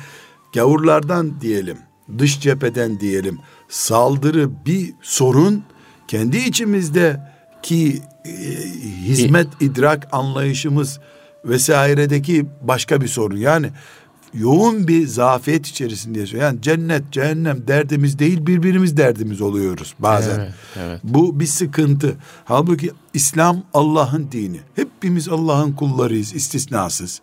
[0.53, 1.77] gavurlardan diyelim,
[2.17, 3.39] dış cepheden diyelim
[3.69, 5.63] saldırı bir sorun
[6.07, 7.19] kendi içimizde
[7.63, 8.31] ki e,
[9.05, 10.99] hizmet idrak anlayışımız
[11.45, 13.37] vesairedeki başka bir sorun.
[13.37, 13.69] Yani
[14.33, 16.43] yoğun bir zafiyet içerisinde yaşıyor.
[16.43, 20.39] Yani cennet, cehennem derdimiz değil birbirimiz derdimiz oluyoruz bazen.
[20.39, 20.99] Evet, evet.
[21.03, 22.15] Bu bir sıkıntı.
[22.45, 24.59] Halbuki İslam Allah'ın dini.
[24.75, 27.21] Hepimiz Allah'ın kullarıyız istisnasız.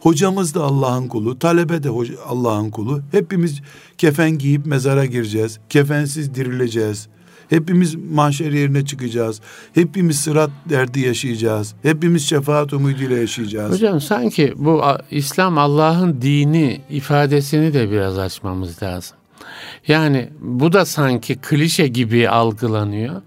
[0.00, 1.88] Hocamız da Allah'ın kulu, talebe de
[2.26, 3.02] Allah'ın kulu.
[3.10, 3.60] Hepimiz
[3.98, 5.58] kefen giyip mezara gireceğiz.
[5.68, 7.08] Kefensiz dirileceğiz.
[7.48, 9.40] Hepimiz mahşer yerine çıkacağız.
[9.74, 11.74] Hepimiz sırat derdi yaşayacağız.
[11.82, 13.74] Hepimiz şefaat umuduyla yaşayacağız.
[13.74, 19.16] Hocam sanki bu İslam Allah'ın dini ifadesini de biraz açmamız lazım.
[19.88, 23.22] Yani bu da sanki klişe gibi algılanıyor.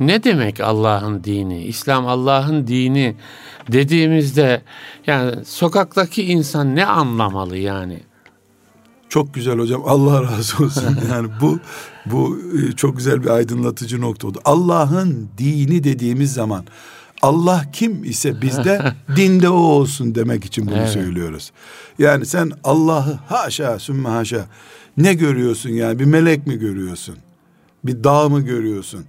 [0.00, 1.64] Ne demek Allah'ın dini?
[1.64, 3.16] İslam Allah'ın dini
[3.72, 4.62] dediğimizde
[5.06, 8.00] yani sokaktaki insan ne anlamalı yani?
[9.16, 9.82] Çok güzel hocam.
[9.86, 10.96] Allah razı olsun.
[11.10, 11.58] Yani bu
[12.06, 14.40] bu e, çok güzel bir aydınlatıcı nokta oldu.
[14.44, 16.64] Allah'ın dini dediğimiz zaman
[17.22, 20.90] Allah kim ise bizde dinde o olsun demek için bunu Evet.
[20.90, 21.52] söylüyoruz.
[21.98, 24.46] Yani sen Allah'ı haşa sümme haşa
[24.96, 27.16] ne görüyorsun yani bir melek mi görüyorsun?
[27.84, 29.04] Bir dağ mı görüyorsun?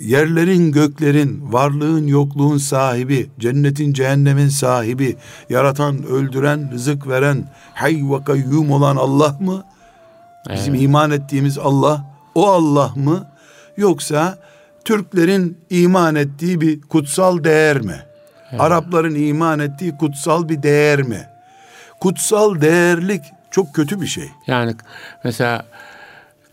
[0.00, 5.16] Yerlerin göklerin varlığın yokluğun sahibi cennetin cehennemin sahibi
[5.50, 9.64] yaratan öldüren rızık veren hay ve kayyum olan Allah mı?
[10.50, 13.26] Bizim iman ettiğimiz Allah o Allah mı?
[13.76, 14.38] Yoksa
[14.84, 17.96] Türklerin iman ettiği bir kutsal değer mi?
[18.58, 21.26] Arapların iman ettiği kutsal bir değer mi?
[22.00, 24.30] Kutsal değerlik çok kötü bir şey.
[24.46, 24.74] Yani
[25.24, 25.64] mesela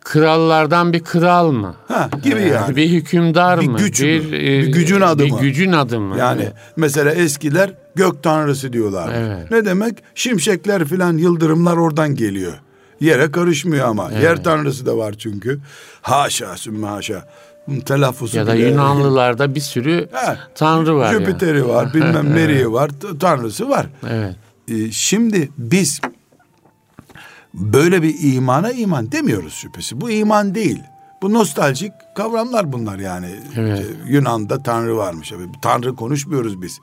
[0.01, 1.75] krallardan bir kral mı?
[1.87, 3.77] ha gibi yani Bir hükümdar Bir mı?
[3.77, 4.07] güç mü?
[4.07, 5.39] Bir, Bir gücün adı bir mı?
[5.41, 6.17] gücün adı mı?
[6.19, 6.53] Yani Evet.
[6.75, 9.11] mesela eskiler gök tanrısı diyorlar.
[9.15, 9.51] Evet.
[9.51, 9.97] Ne demek?
[10.15, 12.53] Şimşekler filan yıldırımlar oradan geliyor.
[13.01, 14.11] Yere karışmıyor ama.
[14.11, 15.59] Yer tanrısı da var çünkü.
[16.01, 17.25] Haşa sümme haşa.
[17.85, 21.13] Telaffuzu ya da bile- Yunanlılarda bir sürü Ha, tanrı var.
[21.13, 21.25] yani.
[21.25, 23.87] Jüpiter'i var, bilmem nereyi var, tanrısı var.
[24.09, 24.35] Evet.
[24.71, 26.01] Ee, şimdi biz
[27.53, 30.01] böyle bir imana iman demiyoruz şüphesi.
[30.01, 30.83] Bu iman değil.
[31.21, 33.35] Bu nostaljik kavramlar bunlar yani.
[33.55, 33.79] Evet.
[33.79, 35.33] Ee, Yunan'da tanrı varmış.
[35.61, 36.79] Tanrı konuşmuyoruz biz.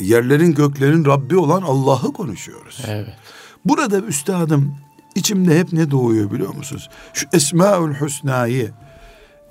[0.00, 2.82] Yerlerin göklerin Rabbi olan Allah'ı konuşuyoruz.
[2.86, 3.08] Evet.
[3.64, 4.74] Burada üstadım
[5.14, 6.90] içimde hep ne doğuyor biliyor musunuz?
[7.12, 8.70] Şu Esmaül Hüsna'yı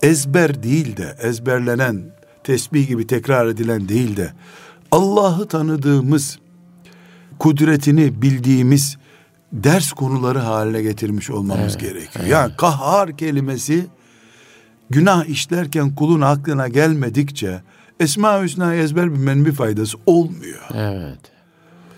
[0.01, 2.01] ezber değil de ezberlenen,
[2.43, 4.33] tesbih gibi tekrar edilen değil de
[4.91, 6.39] Allah'ı tanıdığımız,
[7.39, 8.97] kudretini bildiğimiz
[9.53, 12.25] ders konuları haline getirmiş olmamız gerekiyor.
[12.25, 13.85] Yani kahhar kelimesi
[14.89, 17.61] günah işlerken kulun aklına gelmedikçe
[17.99, 20.61] Esma-ı Hüsna'yı ezber bilmenin bir faydası olmuyor.
[20.73, 21.19] Evet.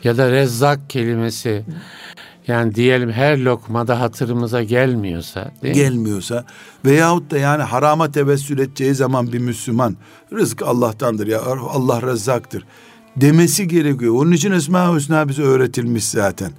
[0.04, 1.66] Ya da rezzak kelimesi
[2.48, 5.82] yani diyelim her lokmada hatırımıza gelmiyorsa değil mi?
[5.82, 6.46] gelmiyorsa
[6.86, 9.96] veyahut da yani harama tevessül edeceği zaman bir Müslüman
[10.34, 12.66] rızk Allah'tandır ya Allah rezzaktır
[13.22, 14.16] demesi gerekiyor.
[14.16, 16.52] Onun için Esma-ı Hüsna bize öğretilmiş zaten.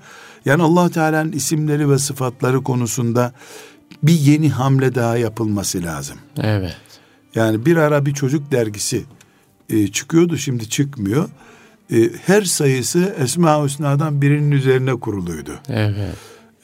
[0.45, 3.33] Yani allah Teala'nın isimleri ve sıfatları konusunda
[4.03, 6.19] bir yeni hamle daha yapılması lazım.
[6.43, 6.77] Evet.
[7.35, 9.05] Yani bir ara bir çocuk dergisi
[9.71, 11.29] e, çıkıyordu şimdi çıkmıyor.
[11.93, 15.61] E, her sayısı Esma-ı Hüsna'dan birinin üzerine kuruluydu.
[15.69, 16.15] Evet.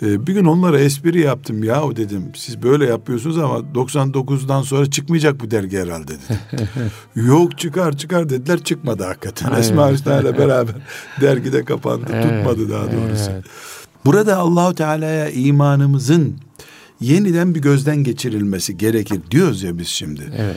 [0.03, 4.91] Ee, bir gün onlara espri yaptım ya o dedim siz böyle yapıyorsunuz ama 99'dan sonra
[4.91, 6.69] çıkmayacak bu dergi herhalde dedim.
[7.29, 9.49] Yok çıkar çıkar dediler çıkmadı hakikaten.
[9.49, 9.59] Evet.
[9.59, 10.75] Esma Hüsna ile beraber
[11.21, 13.31] dergide kapandı Evet, tutmadı daha doğrusu.
[13.31, 13.45] evet.
[14.05, 16.39] Burada Allahu Teala'ya imanımızın
[17.01, 20.23] yeniden bir gözden geçirilmesi gerekir diyoruz ya biz şimdi.
[20.37, 20.57] Evet.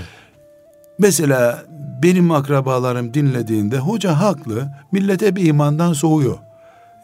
[1.00, 1.66] Mesela
[2.04, 6.38] benim akrabalarım dinlediğinde hoca haklı millet hep imandan soğuyor.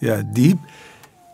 [0.01, 0.57] Ya deyip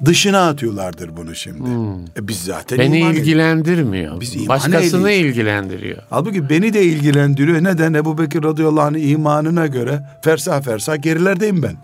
[0.05, 1.69] dışına atıyorlardır bunu şimdi.
[2.17, 3.19] E biz zaten Beni iman ediyoruz.
[3.19, 4.19] ilgilendirmiyor.
[4.21, 5.27] Biz iman Başkasını ehliyiz.
[5.38, 5.97] ilgilendiriyor.
[6.09, 7.63] Halbuki beni de ilgilendiriyor.
[7.63, 7.93] Neden?
[7.93, 11.75] Ebu Bekir radıyallahu anh'ın imanına göre fersah fersah gerilerdeyim ben.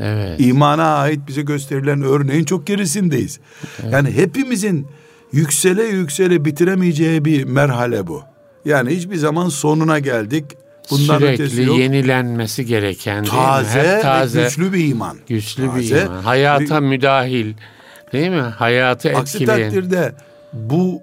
[0.00, 0.40] Evet.
[0.40, 3.40] İmana ait bize gösterilen örneğin çok gerisindeyiz.
[3.90, 4.86] Yani hepimizin
[5.32, 8.22] yüksele yüksele bitiremeyeceği bir merhale bu.
[8.64, 10.44] Yani hiçbir zaman sonuna geldik.
[10.90, 11.78] Bundan Sürekli yok.
[11.78, 13.38] yenilenmesi gereken değil mi?
[13.40, 15.18] taze, Hep taze güçlü bir iman.
[15.28, 16.22] güçlü bir Taze iman.
[16.22, 17.54] Hayata müdahil
[18.12, 18.40] değil mi?
[18.40, 19.70] Hayatı Aksi etkileyen.
[19.70, 20.14] takdirde
[20.52, 21.02] bu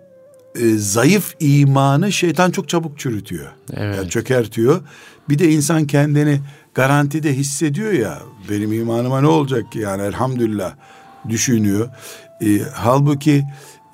[0.56, 3.52] e, zayıf imanı şeytan çok çabuk çürütüyor.
[3.74, 3.96] Evet.
[3.98, 4.82] Yani çökertiyor.
[5.30, 6.39] Bir de insan kendini
[6.74, 8.19] garantide hissediyor ya
[8.50, 10.74] benim imanıma ne olacak ki yani elhamdülillah
[11.30, 11.89] düşünüyor.
[12.41, 13.43] E, halbuki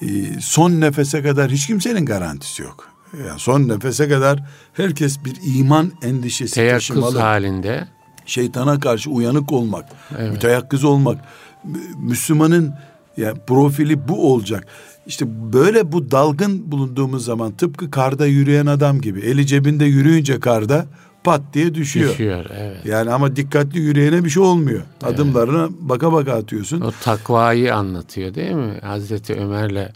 [0.02, 0.08] e,
[0.42, 2.89] son nefese kadar hiç kimsenin garantisi yok.
[3.28, 4.44] Yani son nefese kadar
[4.74, 7.20] herkes bir iman endişesi Teyakkuz taşımalı.
[7.20, 7.88] halinde.
[8.26, 9.86] Şeytana karşı uyanık olmak,
[10.18, 10.32] Evet.
[10.34, 11.18] müteyakkız olmak.
[11.64, 12.74] Mü- Müslümanın
[13.18, 14.68] yani profili bu olacak.
[15.08, 20.86] İşte böyle bu dalgın bulunduğumuz zaman tıpkı karda yürüyen adam gibi eli cebinde yürüyünce karda
[21.24, 22.12] pat diye düşüyor.
[22.12, 22.46] Düşüyor.
[22.58, 22.86] Evet.
[22.86, 24.82] Yani ama dikkatli yürüyene bir şey olmuyor.
[25.04, 26.82] Adımlarına baka baka atıyorsun.
[26.82, 28.74] O takvayı anlatıyor değil mi?
[28.82, 29.92] Hazreti Ömer'le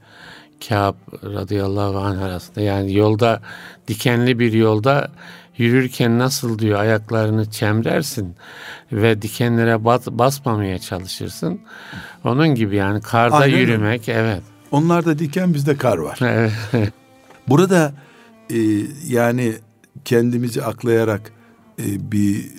[0.69, 2.62] Kâb radıyallahu anh arasında.
[2.62, 3.41] Yani yolda
[3.88, 5.12] dikenli bir yolda
[5.58, 8.36] yürürken nasıl diyor ayaklarını çemrersin
[8.91, 11.60] ve dikenlere bas, basmamaya çalışırsın.
[12.23, 14.41] Onun gibi yani karda Aynen yürümek evet.
[14.71, 16.19] Onlarda diken bizde kar var.
[17.47, 17.93] Burada
[18.49, 18.58] e,
[19.08, 19.54] yani
[20.06, 21.32] kendimizi aklayarak
[21.80, 22.52] e, bir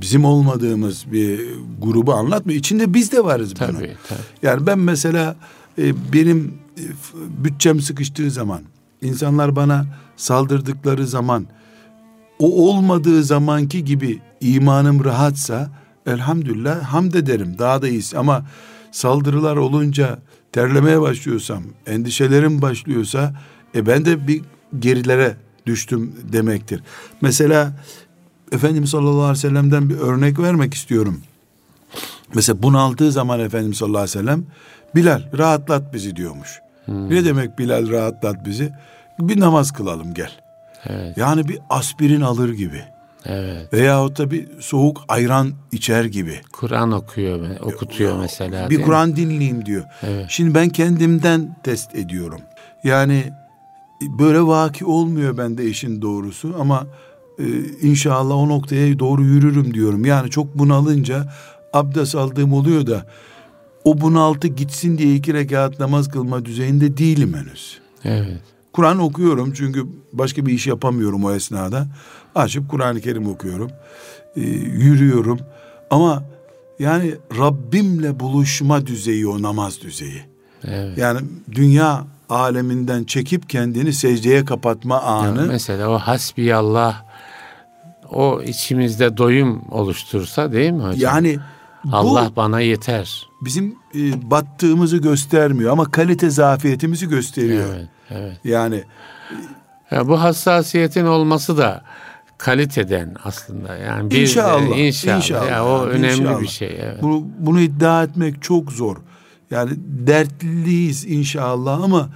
[0.00, 1.40] bizim olmadığımız bir
[1.78, 2.58] grubu anlatmıyor.
[2.58, 3.96] İçinde biz de varız tabii tabii.
[4.42, 5.36] Yani ben mesela
[5.78, 6.54] e, benim
[7.44, 8.60] bütçem sıkıştığı zaman,
[9.02, 9.86] insanlar bana
[10.16, 11.46] saldırdıkları zaman,
[12.38, 15.70] o olmadığı zamanki gibi imanım rahatsa
[16.06, 17.56] elhamdülillah hamd ederim.
[17.58, 18.46] Daha da iyisi ama
[18.90, 20.18] saldırılar olunca
[20.52, 23.34] terlemeye başlıyorsam, endişelerim başlıyorsa
[23.74, 24.42] e ben de bir
[24.78, 25.36] gerilere
[25.66, 26.82] düştüm demektir.
[27.20, 27.72] Mesela
[28.52, 31.20] Efendimiz sallallahu aleyhi ve sellem'den bir örnek vermek istiyorum.
[32.34, 34.44] Mesela bunaldığı zaman Efendimiz sallallahu aleyhi ve sellem
[34.94, 36.58] Bilal rahatlat bizi diyormuş.
[36.88, 38.72] Ne demek Bilal rahatlat bizi?
[39.18, 40.30] Bir namaz kılalım gel.
[40.86, 41.18] Evet.
[41.18, 42.82] Yani bir aspirin alır gibi.
[43.26, 43.72] Evet.
[43.72, 46.40] Veyahut da bir soğuk ayran içer gibi.
[46.52, 48.70] Kur'an okuyor, okutuyor mesela.
[48.70, 48.82] Bir?
[48.82, 49.84] Kur'an dinleyeyim diyor.
[50.02, 50.26] Evet.
[50.28, 52.40] Şimdi ben kendimden test ediyorum.
[52.84, 53.32] Yani
[54.18, 56.86] böyle vaki olmuyor bende işin doğrusu ama
[57.38, 57.44] e,
[57.82, 60.04] inşallah o noktaya doğru yürürüm diyorum.
[60.04, 61.24] Yani çok bunalınca
[61.72, 63.06] abdest aldığım oluyor da
[63.84, 67.78] o bunaltı gitsin diye iki rekat namaz kılma düzeyinde değilim henüz.
[68.04, 68.40] Evet.
[68.72, 71.86] Kur'an okuyorum çünkü başka bir iş yapamıyorum o esnada.
[72.34, 73.70] Açıp Kur'an-ı Kerim okuyorum.
[74.36, 75.38] Ee, yürüyorum.
[75.90, 76.24] Ama
[76.78, 80.22] yani Rabbimle buluşma düzeyi o namaz düzeyi.
[80.64, 80.98] Evet.
[80.98, 81.20] Yani
[81.52, 85.38] dünya aleminden çekip kendini secdeye kapatma anı.
[85.38, 87.02] Yani mesela o hasbiyallah
[88.10, 91.00] o içimizde doyum oluştursa değil mi hocam?
[91.00, 91.38] yani
[91.84, 93.28] bu Allah bana yeter.
[93.40, 97.66] bizim e, battığımızı göstermiyor ama kalite zafiyetimizi gösteriyor.
[97.74, 98.36] Evet, evet.
[98.44, 98.84] Yani
[99.90, 101.82] Ya bu hassasiyetin olması da
[102.38, 103.76] kaliteden aslında.
[103.76, 105.16] Yani bir İnşallah, inşallah.
[105.16, 106.40] inşallah Ya o önemli inşallah.
[106.40, 106.78] bir şey.
[106.82, 107.02] Evet.
[107.02, 108.96] Bunu, bunu iddia etmek çok zor.
[109.50, 112.08] Yani dertliyiz inşallah ama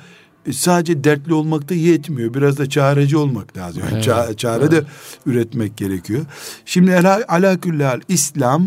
[0.53, 2.35] sadece dertli olmak da yetmiyor.
[2.35, 3.83] Biraz da çareci olmak lazım.
[3.85, 4.83] Yani Evet, ça- çare de
[5.27, 6.20] üretmek gerekiyor.
[6.66, 7.57] Şimdi ala, ala
[7.90, 8.66] hal, İslam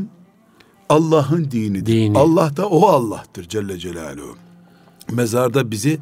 [0.90, 1.86] Allah'ın dinidir.
[1.86, 2.18] Dini.
[2.18, 4.36] Allah da o Allah'tır Celle Celaluhu.
[5.12, 6.00] Mezarda bizi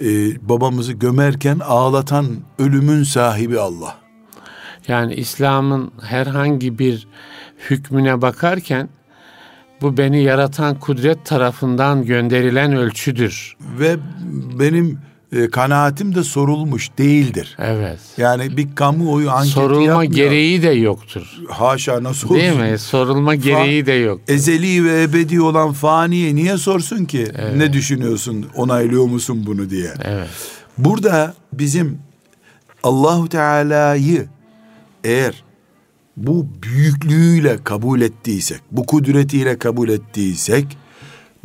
[0.00, 0.08] e,
[0.48, 2.26] babamızı gömerken ağlatan
[2.58, 3.96] ölümün sahibi Allah.
[4.88, 7.08] Yani İslam'ın herhangi bir
[7.70, 8.88] hükmüne bakarken
[9.80, 13.56] bu beni yaratan kudret tarafından gönderilen ölçüdür.
[13.78, 13.96] Ve
[14.58, 14.98] benim
[15.36, 17.56] e, kanaatim de sorulmuş değildir.
[17.58, 17.98] Evet.
[18.16, 20.12] Yani bir kamuoyu anketi Sorulma yapmıyor.
[20.12, 21.22] gereği de yoktur.
[21.48, 22.62] Haşa nasıl Değil olsun?
[22.64, 22.78] mi?
[22.78, 24.20] Sorulma gereği de yok.
[24.28, 27.26] Ezeli ve ebedi olan faniye niye sorsun ki?
[27.56, 28.46] Ne düşünüyorsun?
[28.54, 29.90] Onaylıyor musun bunu diye.
[30.04, 30.28] Evet.
[30.78, 31.98] Burada bizim
[32.82, 34.26] Allahu Teala'yı
[35.04, 35.44] eğer
[36.16, 40.78] bu büyüklüğüyle kabul ettiysek, bu kudretiyle kabul ettiysek,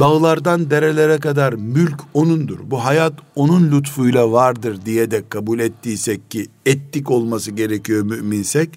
[0.01, 2.59] dağlardan derelere kadar mülk O'nundur.
[2.63, 8.69] Bu hayat O'nun lütfuyla vardır diye de kabul ettiysek ki ettik olması gerekiyor müminsek,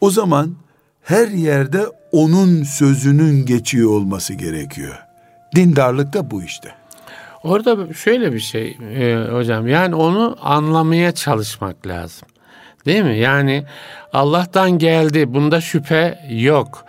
[0.00, 0.54] o zaman
[1.02, 4.98] her yerde O'nun sözünün geçiyor olması gerekiyor.
[5.54, 6.68] Dindarlık da bu işte.
[7.42, 12.28] Orada şöyle bir şey e, hocam yani onu anlamaya çalışmak lazım.
[12.86, 13.18] Değil mi?
[13.18, 13.64] Yani
[14.12, 16.84] Allah'tan geldi bunda şüphe yok.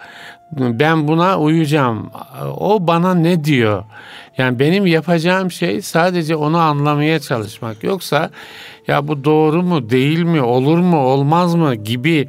[0.51, 2.11] Ben buna uyacağım.
[2.57, 3.83] O bana ne diyor?
[4.37, 7.83] Yani benim yapacağım şey sadece onu anlamaya çalışmak.
[7.83, 8.29] Yoksa
[8.87, 12.27] ya bu doğru mu, değil mi, olur mu, olmaz mı gibi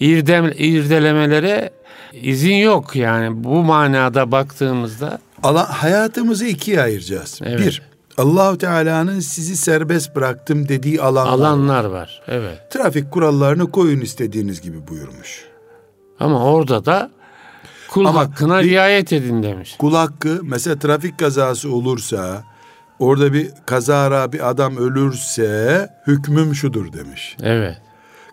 [0.00, 1.70] irdem, irdelemelere
[2.12, 2.96] izin yok.
[2.96, 7.40] Yani bu manada baktığımızda Alan, hayatımızı ikiye ayıracağız.
[7.44, 7.58] Evet.
[7.60, 7.82] Bir,
[8.18, 11.32] Allahu Teala'nın sizi serbest bıraktım dediği alanlar.
[11.32, 12.22] alanlar var.
[12.28, 12.70] Evet.
[12.70, 15.44] Trafik kurallarını koyun istediğiniz gibi buyurmuş.
[16.20, 17.10] Ama orada da
[17.90, 19.76] kul Ama hakkına bir- riayet edin demiş.
[19.78, 22.44] Kul hakkı mesela trafik kazası olursa
[22.98, 27.36] Orada bir kazara bir adam ölürse hükmüm şudur demiş.
[27.42, 27.78] Evet.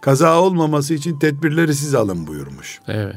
[0.02, 2.80] Kaza olmaması için tedbirleri siz alın buyurmuş.
[2.88, 3.16] Evet.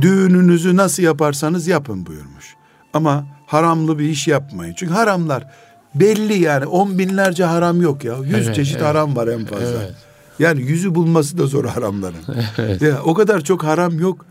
[0.00, 2.54] Düğününüzü nasıl yaparsanız yapın buyurmuş.
[2.92, 4.74] Ama haramlı bir iş yapmayın.
[4.76, 5.46] Çünkü haramlar
[5.94, 8.14] belli yani on binlerce haram yok ya.
[8.24, 8.86] Yüz Evet, çeşit evet.
[8.86, 9.66] haram var en fazla.
[9.82, 9.94] Evet.
[10.38, 12.24] Yani yüzü bulması da zor haramların.
[12.58, 12.82] Evet.
[12.82, 14.26] Ya, o kadar çok haram yok.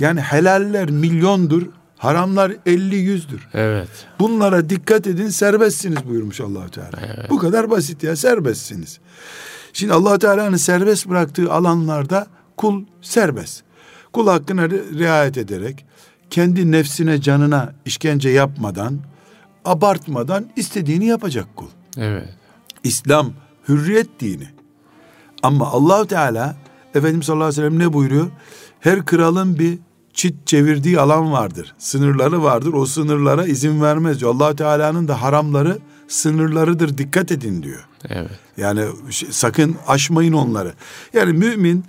[0.00, 1.62] Yani helaller milyondur.
[1.98, 3.48] Haramlar elli yüzdür.
[3.54, 3.88] Evet.
[4.20, 7.26] Bunlara dikkat edin serbestsiniz buyurmuş allah Teala.
[7.30, 8.98] Bu kadar basit ya serbestsiniz.
[9.72, 13.62] Şimdi allah Teala'nın serbest bıraktığı alanlarda kul serbest.
[14.12, 15.86] Kul hakkına ri- riayet ederek
[16.30, 18.98] kendi nefsine canına işkence yapmadan
[19.64, 21.68] abartmadan istediğini yapacak kul.
[21.96, 22.28] Evet.
[22.84, 23.32] İslam
[23.68, 24.48] hürriyet dini.
[25.42, 26.56] Ama Allahu Teala
[26.94, 28.30] Efendimiz sallallahu aleyhi ve sellem ne buyuruyor?
[28.80, 29.78] Her kralın bir
[30.14, 31.74] çit çevirdiği alan vardır.
[31.78, 32.72] Sınırları vardır.
[32.72, 34.34] O sınırlara izin vermez diyor.
[34.34, 36.98] allah Teala'nın da haramları sınırlarıdır.
[36.98, 37.88] Dikkat edin diyor.
[38.08, 38.30] Evet.
[38.56, 38.84] Yani
[39.30, 40.72] sakın aşmayın onları.
[41.12, 41.84] Yani mümin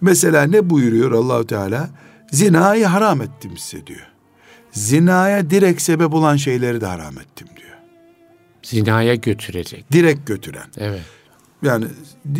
[0.00, 1.90] mesela ne buyuruyor Allahu Teala?
[2.32, 4.06] Zinayı haram ettim size diyor.
[4.72, 7.76] Zinaya direkt sebep olan şeyleri de haram ettim diyor.
[8.62, 9.92] Zinaya götürecek.
[9.92, 10.66] Direkt götüren.
[10.78, 11.00] Evet.
[11.62, 11.84] Yani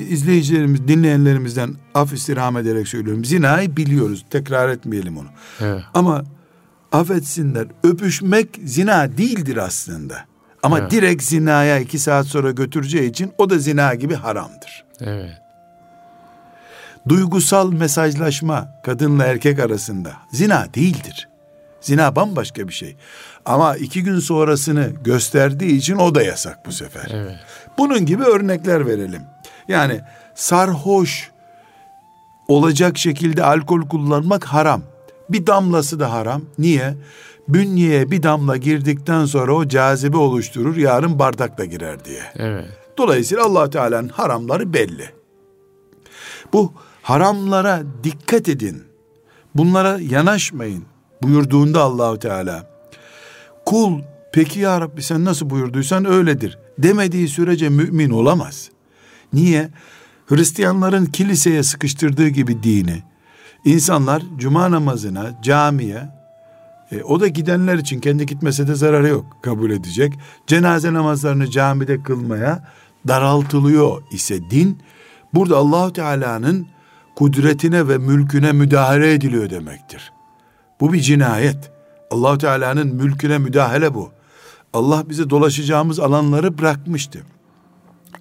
[0.08, 3.24] izleyicilerimiz, dinleyenlerimizden af istirham ederek söylüyorum.
[3.24, 4.24] Zinayı biliyoruz.
[4.30, 5.28] Tekrar etmeyelim onu.
[5.60, 5.82] Evet.
[5.94, 6.24] Ama
[6.92, 10.24] affetsinler öpüşmek zina değildir aslında.
[10.62, 10.90] Ama Evet.
[10.90, 14.84] direkt zinaya iki saat sonra götüreceği için o da zina gibi haramdır.
[15.00, 15.30] Evet.
[17.08, 21.28] Duygusal mesajlaşma kadınla erkek arasında zina değildir.
[21.80, 22.96] Zina bambaşka bir şey.
[23.44, 27.10] Ama iki gün sonrasını gösterdiği için o da yasak bu sefer.
[27.14, 27.36] Evet.
[27.78, 29.22] Bunun gibi örnekler verelim.
[29.68, 30.00] Yani
[30.34, 31.30] sarhoş
[32.48, 34.82] olacak şekilde alkol kullanmak haram.
[35.30, 36.42] Bir damlası da haram.
[36.58, 36.94] Niye?
[37.48, 40.76] Bünyeye bir damla girdikten sonra o cazibe oluşturur.
[40.76, 42.22] Yarın bardakla girer diye.
[42.36, 42.64] Evet.
[42.98, 45.10] Dolayısıyla allah Teala'nın haramları belli.
[46.52, 48.84] Bu haramlara dikkat edin.
[49.54, 50.84] Bunlara yanaşmayın
[51.22, 52.66] buyurduğunda Allahu Teala.
[53.66, 54.00] Kul
[54.32, 58.70] peki ya Rabbi sen nasıl buyurduysan öyledir demediği sürece mümin olamaz.
[59.32, 59.70] Niye?
[60.26, 63.02] Hristiyanların kiliseye sıkıştırdığı gibi dini
[63.64, 66.08] insanlar cuma namazına, camiye
[66.92, 70.12] e, o da gidenler için kendi gitmese de zararı yok kabul edecek.
[70.46, 72.68] Cenaze namazlarını camide kılmaya
[73.08, 74.78] daraltılıyor ise din
[75.34, 76.66] burada Allahu Teala'nın
[77.14, 80.12] kudretine ve mülküne müdahale ediliyor demektir.
[80.80, 81.70] Bu bir cinayet.
[82.10, 84.12] Allahu Teala'nın mülküne müdahale bu.
[84.72, 87.22] Allah bize dolaşacağımız alanları bırakmıştı.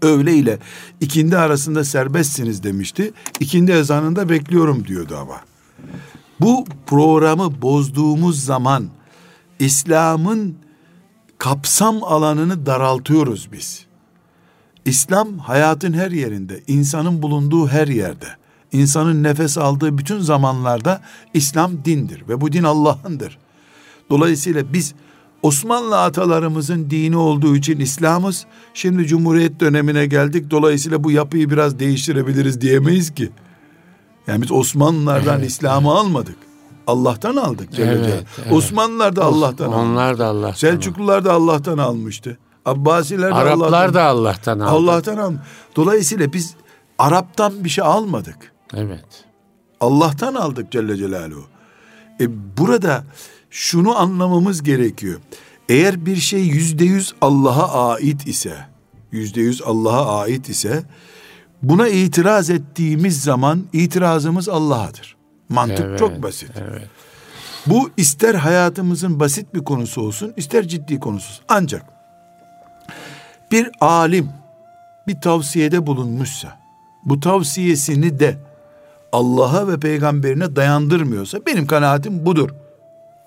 [0.02, 0.60] Öğle ile
[1.02, 3.14] ikindi arasında serbestsiniz demişti.
[3.40, 5.42] İkindi ezanında bekliyorum diyordu ama.
[6.40, 8.90] Bu programı bozduğumuz zaman
[9.60, 10.56] İslam'ın
[11.38, 13.86] kapsam alanını daraltıyoruz biz.
[14.86, 18.28] İslam hayatın her yerinde, insanın bulunduğu her yerde,
[18.72, 21.02] insanın nefes aldığı bütün zamanlarda
[21.34, 23.38] İslam dindir ve bu din Allah'ındır.
[24.10, 24.94] Dolayısıyla biz
[25.42, 28.46] Osmanlı atalarımızın dini olduğu için İslam'ız.
[28.74, 30.52] Şimdi Cumhuriyet dönemine geldik.
[30.52, 33.30] Dolayısıyla bu yapıyı biraz değiştirebiliriz diyemeyiz ki.
[34.28, 36.36] Yani biz Osmanlılardan Evet, İslam'ı almadık.
[36.88, 38.54] Allah'tan aldık Celle Evet, evet.
[38.54, 39.76] Osmanlılar da Allah'tan aldı.
[39.76, 40.54] Onlar da Allah'tan.
[40.54, 42.38] Selçuklular da Allah'tan almıştı.
[42.66, 44.72] Abbasiler de Araplar Allah'tan, da Allah'tan aldı.
[44.72, 45.40] Allah'tan aldı.
[45.76, 46.56] Dolayısıyla biz
[47.00, 48.54] Arap'tan bir şey almadık.
[48.74, 49.06] Evet.
[49.80, 51.46] Allah'tan aldık Celle Celaluhu.
[52.20, 53.04] E burada
[53.52, 55.20] şunu anlamamız gerekiyor.
[55.70, 58.56] Eğer bir şey yüzde yüz Allah'a ait ise,
[59.12, 60.84] yüzde yüz Allah'a ait ise,
[61.62, 65.16] buna itiraz ettiğimiz zaman itirazımız Allah'adır.
[65.50, 66.52] Mantık Evet, çok basit.
[66.56, 66.88] Evet.
[67.68, 71.46] Bu ister hayatımızın basit bir konusu olsun, ister ciddi konusu olsun.
[71.48, 71.86] Ancak
[73.52, 74.30] bir alim
[75.08, 76.60] bir tavsiyede bulunmuşsa,
[77.06, 78.38] bu tavsiyesini de
[79.12, 82.50] Allah'a ve peygamberine dayandırmıyorsa, benim kanaatim budur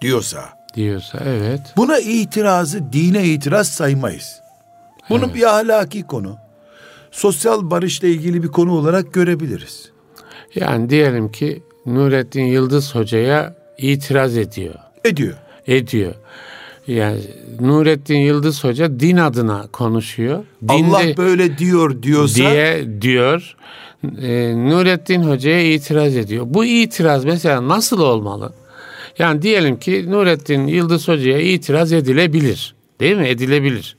[0.00, 1.60] diyorsa, Diyorsa evet.
[1.76, 4.40] buna itirazı dine itiraz saymayız.
[5.10, 6.36] Bunu bir ahlaki konu,
[7.10, 9.90] sosyal barışla ilgili bir konu olarak görebiliriz.
[10.54, 14.74] Yani diyelim ki Nurettin Yıldız Hoca'ya itiraz ediyor.
[15.04, 15.34] Ediyor.
[15.66, 16.14] Ediyor.
[16.86, 17.20] Yani
[17.60, 20.44] Nurettin Yıldız Hoca din adına konuşuyor.
[20.62, 23.56] Dinde Allah böyle diyor diyorsa, diye diyor.
[24.22, 26.44] Ee, Nurettin Hoca'ya itiraz ediyor.
[26.48, 28.52] Bu itiraz mesela nasıl olmalı?
[29.18, 32.74] Yani diyelim ki Nurettin Yıldız Hoca'ya itiraz edilebilir.
[33.00, 33.28] Değil mi?
[33.28, 33.96] Edilebilir.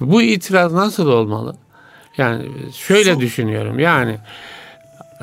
[0.00, 1.56] Bu itiraz nasıl olmalı?
[2.18, 3.78] Yani şöyle Şu- düşünüyorum.
[3.78, 4.18] Yani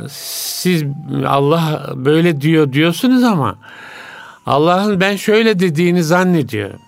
[0.10, 0.84] siz
[1.26, 3.58] Allah böyle diyor diyorsunuz ama
[4.46, 6.80] Allah'ın ben şöyle dediğini zannediyorum.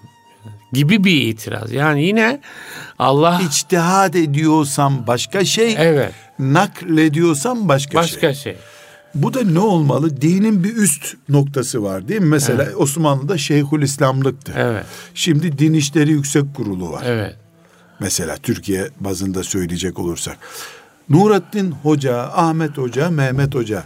[0.73, 1.71] gibi bir itiraz.
[1.71, 2.39] Yani yine
[2.99, 8.53] Allah İçtihad ediyorsam başka şey, evet naklediyorsam başka, başka şey.
[8.53, 8.61] şey.
[9.15, 10.21] Bu da ne olmalı?
[10.21, 12.27] Dinin bir üst noktası var değil mi?
[12.27, 14.53] Mesela Osmanlı'da Şeyhül İslamlıktı.
[14.55, 14.85] Evet.
[15.13, 17.03] Şimdi Din İşleri Yüksek Kurulu var.
[17.05, 17.35] Evet.
[17.99, 20.37] Mesela Türkiye bazında söyleyecek olursak.
[21.09, 23.83] Nurattin Hoca, Ahmet Hoca, Mehmet Hoca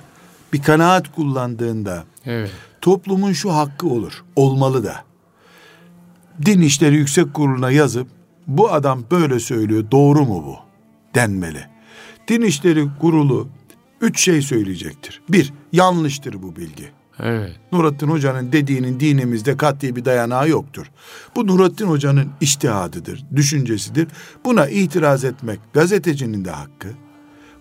[0.53, 2.51] bir kanaat kullandığında Evet.
[2.81, 4.23] toplumun şu hakkı olur.
[4.35, 4.95] Olmalı da.
[6.45, 8.07] Din İşleri Yüksek Kurulu'na yazıp
[8.47, 10.55] bu adam böyle söylüyor doğru mu bu
[11.15, 11.63] denmeli.
[12.27, 13.47] Din İşleri Kurulu
[14.01, 15.21] üç şey söyleyecektir.
[15.29, 16.91] Bir, yanlıştır bu bilgi.
[17.19, 17.55] Evet.
[17.71, 20.91] Nurattin Hoca'nın dediğinin dinimizde kat'i bir dayanağı yoktur.
[21.35, 24.07] Bu Nurattin Hoca'nın iştihadıdır, düşüncesidir.
[24.45, 26.87] Buna itiraz etmek gazetecinin de hakkı,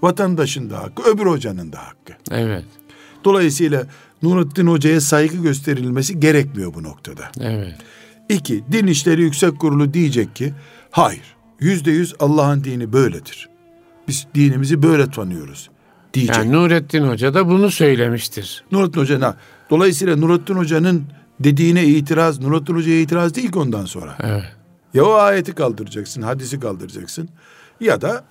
[0.02, 2.12] vatandaşın da hakkı, öbür hocanın da hakkı.
[2.30, 2.64] Evet.
[3.24, 3.86] Dolayısıyla
[4.22, 7.30] Nurattin Hoca'ya saygı gösterilmesi gerekmiyor bu noktada.
[7.40, 7.74] Evet.
[8.28, 10.54] İki, Din İşleri Yüksek Kurulu diyecek ki,
[10.90, 13.48] hayır, yüzde yüz Allah'ın dini böyledir.
[14.08, 15.70] Biz dinimizi böyle tanıyoruz
[16.16, 16.36] diyecek.
[16.36, 18.64] Yani Nurettin Hoca da bunu söylemiştir.
[18.72, 19.36] Nurattin Hoca'na.
[19.70, 21.04] Dolayısıyla Nurattin Hoca'nın
[21.40, 24.16] dediğine itiraz, Nurattin Hoca'ya itiraz değil ki ondan sonra.
[24.22, 24.44] Evet.
[24.94, 27.28] Ya o ayeti kaldıracaksın, hadisi kaldıracaksın
[27.80, 28.24] ya da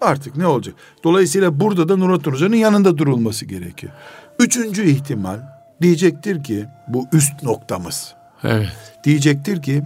[0.00, 0.74] artık ne olacak?
[1.04, 3.92] Dolayısıyla burada da Nurattin Hoca'nın yanında durulması gerekiyor.
[4.38, 5.40] Üçüncü ihtimal
[5.82, 8.14] diyecektir ki bu üst noktamız.
[8.44, 8.72] Evet.
[9.04, 9.82] Diyecektir ki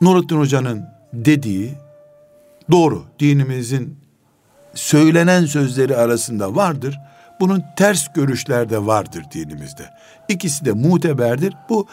[0.00, 1.74] Nurattin Hoca'nın dediği
[2.70, 3.04] doğru.
[3.18, 3.99] Dinimizin
[4.74, 6.98] söylenen sözleri arasında vardır.
[7.40, 9.90] Bunun ters görüşler de vardır dinimizde.
[10.28, 11.54] İkisi de muteberdir.
[11.68, 11.86] Bu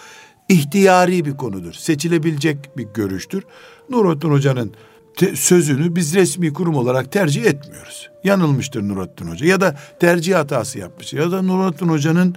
[0.50, 1.74] ihtiyari bir konudur.
[1.74, 3.44] Seçilebilecek bir görüştür.
[3.90, 4.74] Nurattin Hoca'nın
[5.18, 8.10] te- sözünü biz resmi kurum olarak tercih etmiyoruz.
[8.24, 12.36] Yanılmıştır Nurattin Hoca ya da tercih hatası yapmış ya da Nurattin Hoca'nın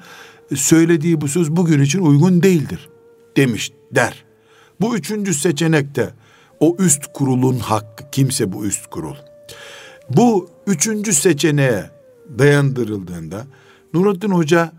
[0.54, 2.88] söylediği bu söz bugün için uygun değildir
[3.36, 4.24] demiş der.
[4.80, 6.10] Bu üçüncü seçenekte
[6.60, 8.10] o üst kurulun hakkı.
[8.12, 9.16] Kimse bu üst kurul.
[10.16, 11.90] Bu üçüncü seçeneğe
[12.38, 13.46] dayandırıldığında
[13.94, 14.72] Nurattin Hoca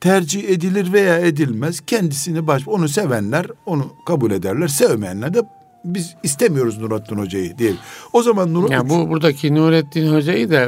[0.00, 5.42] tercih edilir veya edilmez kendisini baş onu sevenler onu kabul ederler sevmeyenler de
[5.84, 7.72] biz istemiyoruz Nurattin Hoca'yı diye.
[8.12, 10.60] O zaman Nur Ya bu buradaki Nurettin Hoca'yı da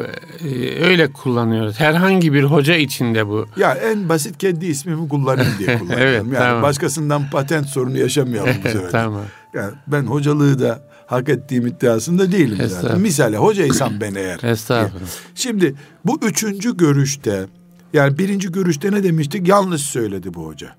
[0.45, 1.81] e, öyle kullanıyoruz.
[1.81, 3.47] Herhangi bir hoca içinde bu.
[3.57, 6.27] ya en basit kendi ismimi kullanayım diye kullanıyorum.
[6.27, 6.63] Evet, yani tamam.
[6.63, 8.91] başkasından patent sorunu yaşamayalım bu sefer.
[8.91, 9.23] tamam.
[9.55, 13.01] Yani ben hocalığı da hak ettiğim iddiasında değilim zaten.
[13.01, 14.41] Misale hocaysam ben eğer.
[14.43, 15.07] Estağfurullah.
[15.35, 15.75] Şimdi
[16.05, 17.47] bu üçüncü görüşte
[17.93, 19.49] yani birinci görüşte ne demiştik?
[19.49, 20.75] Yanlış söyledi bu hoca.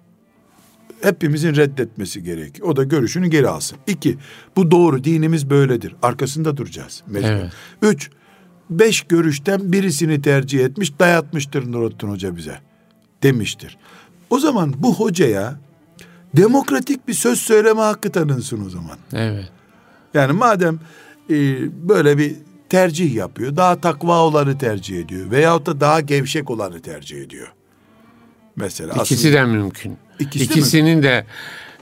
[1.02, 2.68] Hepimizin reddetmesi gerekiyor.
[2.68, 3.78] O da görüşünü geri alsın.
[3.88, 4.18] İki,
[4.56, 5.96] bu doğru dinimiz böyledir.
[6.02, 7.04] Arkasında duracağız.
[7.08, 7.28] Mecbur.
[7.28, 7.52] Evet.
[7.82, 8.10] Üç,
[8.70, 12.60] beş görüşten birisini tercih etmiş dayatmıştır Nurattin Hoca bize
[13.24, 13.78] demiştir.
[14.30, 15.60] O zaman bu hocaya
[16.36, 18.98] demokratik bir söz söyleme hakkı tanınsın o zaman.
[19.14, 19.52] Evet.
[20.14, 20.80] Yani madem
[21.30, 21.36] e,
[21.90, 22.36] böyle bir
[22.70, 27.48] tercih yapıyor, daha takva olanı tercih ediyor veyahut da daha gevşek olanı tercih ediyor.
[28.56, 29.98] Mesela İkisi aslında de mümkün.
[30.20, 31.26] İkisi de İkisinin de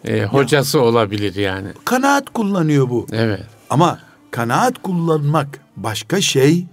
[0.06, 1.68] e, hocası olabilir yani.
[1.86, 3.08] kanaat kullanıyor bu.
[3.12, 3.44] Evet.
[3.70, 4.00] Ama
[4.32, 6.66] kanaat kullanmak başka şey.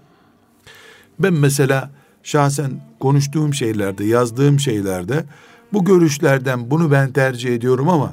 [1.18, 1.90] Ben mesela
[2.22, 5.24] şahsen konuştuğum şeylerde, yazdığım şeylerde
[5.72, 8.12] bu görüşlerden bunu ben tercih ediyorum ama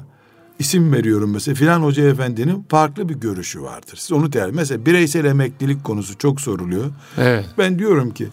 [0.58, 3.96] isim veriyorum mesela filan hoca efendinin farklı bir görüşü vardır.
[3.96, 4.54] Siz onu tercih.
[4.54, 6.86] Mesela bireysel emeklilik konusu çok soruluyor.
[7.18, 7.46] Evet.
[7.58, 8.28] Ben diyorum ki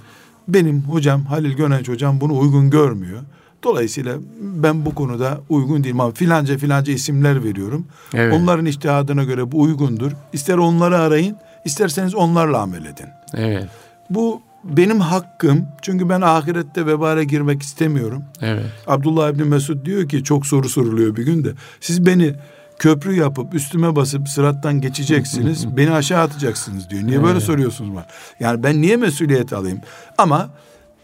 [0.48, 3.20] benim hocam Halil Gönenç hocam bunu uygun görmüyor.
[3.64, 7.86] Dolayısıyla ben bu konuda uygun değilim ama filanca filanca isimler veriyorum.
[8.14, 8.34] Evet.
[8.34, 10.12] Onların iştihadına göre bu uygundur.
[10.34, 13.08] İster onları arayın, isterseniz onlarla amel edin.
[13.34, 13.70] Evet.
[14.10, 15.68] Bu benim hakkım.
[15.82, 18.24] Çünkü ben ahirette vebale girmek istemiyorum.
[18.42, 18.66] Evet.
[18.88, 21.54] Abdullah İbni Mesud diyor ki çok soru soruluyor bir günde.
[21.82, 22.36] Siz beni
[22.80, 25.78] köprü yapıp üstüme basıp sırattan geçeceksiniz.
[25.78, 27.04] beni aşağı atacaksınız diyor.
[27.04, 28.06] Niye böyle soruyorsunuz bana?
[28.40, 29.80] Yani ben niye mesuliyet alayım?
[30.18, 30.50] Ama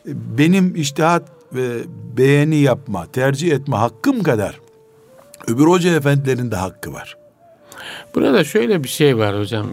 [0.07, 1.77] e, benim iştihat ve
[2.17, 4.59] beğeni yapma, tercih etme hakkım kadar
[5.47, 7.18] öbür hoca efendilerin de hakkı var.
[8.15, 9.67] Burada şöyle bir şey var hocam.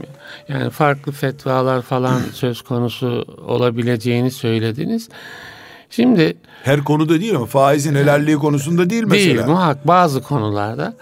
[0.49, 5.09] Yani farklı fetvalar falan söz konusu olabileceğini söylediniz.
[5.91, 9.37] Şimdi Her konuda değil ama faizin helalliği konusunda değil mesela.
[9.37, 10.95] değil muhak bazı konularda.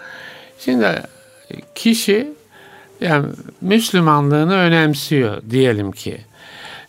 [0.58, 0.86] Şimdi
[1.74, 2.32] kişi
[3.00, 3.26] yani
[3.60, 6.18] Müslümanlığını önemsiyor diyelim ki.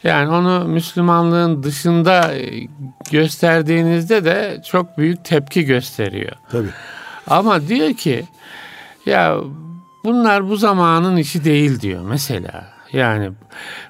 [0.03, 2.31] Yani onu Müslümanlığın dışında
[3.11, 6.31] gösterdiğinizde de çok büyük tepki gösteriyor.
[6.51, 6.69] Tabii.
[7.27, 8.25] Ama diyor ki
[9.05, 9.37] ya
[10.05, 12.65] bunlar bu zamanın işi değil diyor mesela.
[12.93, 13.31] Yani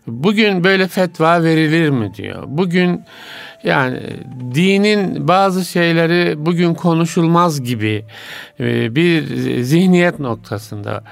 [0.07, 2.43] bugün böyle fetva verilir mi diyor.
[2.47, 3.01] Bugün
[3.63, 3.99] Yani
[4.55, 8.05] dinin bazı şeyleri bugün konuşulmaz gibi
[8.59, 9.23] e, bir
[9.63, 11.03] zihniyet noktasında.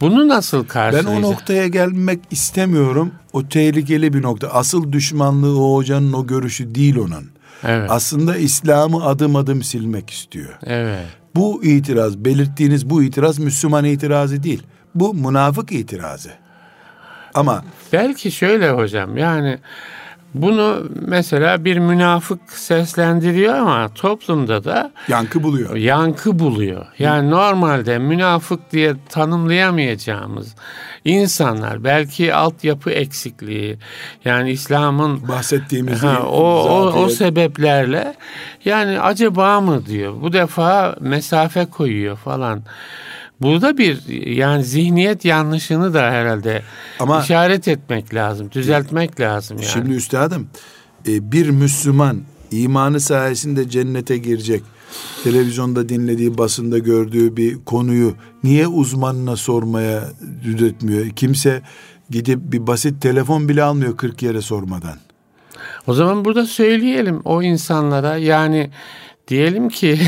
[0.00, 1.16] Bunu nasıl karşılayacağız?
[1.16, 3.12] Ben o noktaya gelmek istemiyorum.
[3.32, 4.48] O tehlikeli bir nokta.
[4.48, 7.30] Asıl düşmanlığı o hocanın o görüşü değil onun.
[7.64, 7.90] Evet.
[7.90, 10.58] Aslında İslam'ı adım adım silmek istiyor.
[10.66, 11.06] Evet.
[11.38, 14.62] Bu itiraz, belirttiğiniz bu itiraz Müslüman itirazı değil.
[14.94, 16.30] Bu münafık itirazı.
[17.34, 19.58] Ama belki şöyle hocam yani
[20.34, 25.76] bunu mesela bir münafık seslendiriyor ama toplumda da yankı buluyor.
[25.76, 26.86] Yankı buluyor.
[26.98, 30.54] Yani normalde münafık diye tanımlayamayacağımız
[31.04, 33.78] insanlar belki altyapı eksikliği
[34.24, 38.14] yani İslam'ın bahsettiğimiz ha, o, o o sebeplerle
[38.64, 40.14] yani acaba mı diyor.
[40.22, 42.62] Bu defa mesafe koyuyor falan.
[43.40, 46.62] Burada bir yani zihniyet yanlışını da herhalde
[47.00, 49.68] Ama işaret etmek lazım, düzeltmek lazım yani.
[49.68, 50.48] Şimdi üstadım
[51.08, 54.62] e, bir Müslüman imanı sayesinde cennete girecek.
[55.24, 58.14] Televizyonda dinlediği, basında gördüğü bir konuyu
[58.44, 60.04] niye uzmanına sormaya
[60.44, 61.08] düzeltmiyor?
[61.08, 61.62] Kimse
[62.10, 64.98] gidip bir basit telefon bile almıyor 40 yere sormadan.
[65.86, 68.70] O zaman burada söyleyelim o insanlara yani
[69.28, 69.98] diyelim ki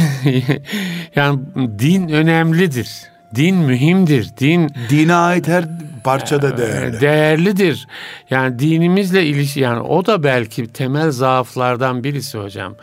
[1.16, 1.40] yani
[1.78, 2.88] din önemlidir.
[3.34, 4.28] Din mühimdir.
[4.40, 5.64] Din dine ait her
[6.04, 7.00] parçada e, değerli.
[7.00, 7.86] Değerlidir.
[8.30, 12.74] Yani dinimizle ilişki yani o da belki temel zaaflardan birisi hocam.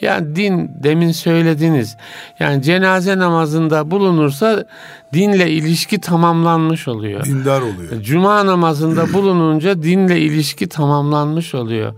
[0.00, 1.96] Yani din demin söylediniz.
[2.38, 4.64] Yani cenaze namazında bulunursa
[5.12, 7.24] dinle ilişki tamamlanmış oluyor.
[7.24, 8.02] Dindar oluyor.
[8.02, 11.94] Cuma namazında bulununca dinle ilişki tamamlanmış oluyor.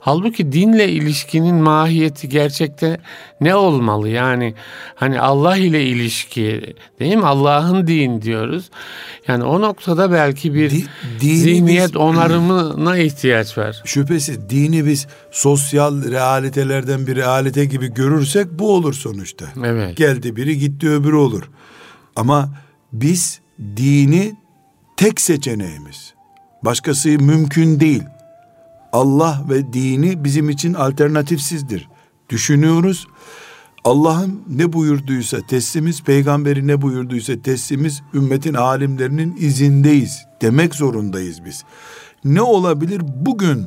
[0.00, 3.00] Halbuki dinle ilişkinin mahiyeti gerçekte
[3.40, 4.08] ne olmalı?
[4.08, 4.54] Yani
[4.94, 7.26] hani Allah ile ilişki değil mi?
[7.26, 8.70] Allah'ın din diyoruz.
[9.28, 10.70] Yani o noktada belki bir
[11.20, 13.82] Di, zihniyet onarımına ihtiyaç var.
[13.84, 19.46] Şüphesiz dini biz sosyal realitelerden bir realite gibi görürsek bu olur sonuçta.
[19.64, 19.96] Evet.
[19.96, 21.50] Geldi biri gitti öbürü olur.
[22.16, 22.54] Ama
[22.92, 23.40] biz
[23.76, 24.36] dini
[24.96, 26.14] tek seçeneğimiz.
[26.62, 28.02] Başkası mümkün değil.
[28.92, 31.88] Allah ve dini bizim için alternatifsizdir.
[32.28, 33.06] Düşünüyoruz.
[33.84, 41.64] Allah'ın ne buyurduysa teslimiz, peygamberi ne buyurduysa teslimiz, ümmetin alimlerinin izindeyiz demek zorundayız biz.
[42.24, 43.02] Ne olabilir?
[43.16, 43.66] Bugün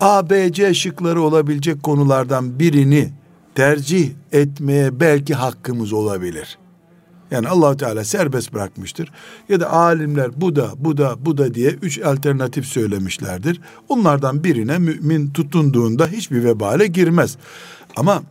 [0.00, 3.12] A, B, C şıkları olabilecek konulardan birini
[3.54, 6.58] tercih etmeye belki hakkımız olabilir.
[7.30, 9.12] Yani allah Teala serbest bırakmıştır.
[9.48, 13.60] Ya da alimler bu da bu da bu da diye üç alternatif söylemişlerdir.
[13.88, 17.36] Onlardan birine mümin tutunduğunda hiçbir vebale girmez.
[17.96, 18.22] Ama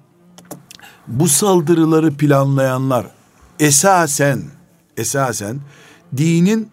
[1.08, 3.08] bu saldırıları planlayanlar
[3.60, 4.42] esasen
[4.98, 5.60] esasen
[6.18, 6.70] dinin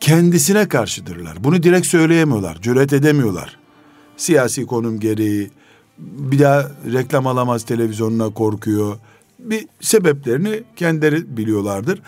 [0.00, 1.44] kendisine karşıdırlar.
[1.44, 3.58] Bunu direkt söyleyemiyorlar, cüret edemiyorlar.
[4.16, 5.50] Siyasi konum gereği
[5.98, 8.98] bir daha reklam alamaz televizyonuna korkuyor
[9.38, 12.02] bir sebeplerini kendileri biliyorlardır.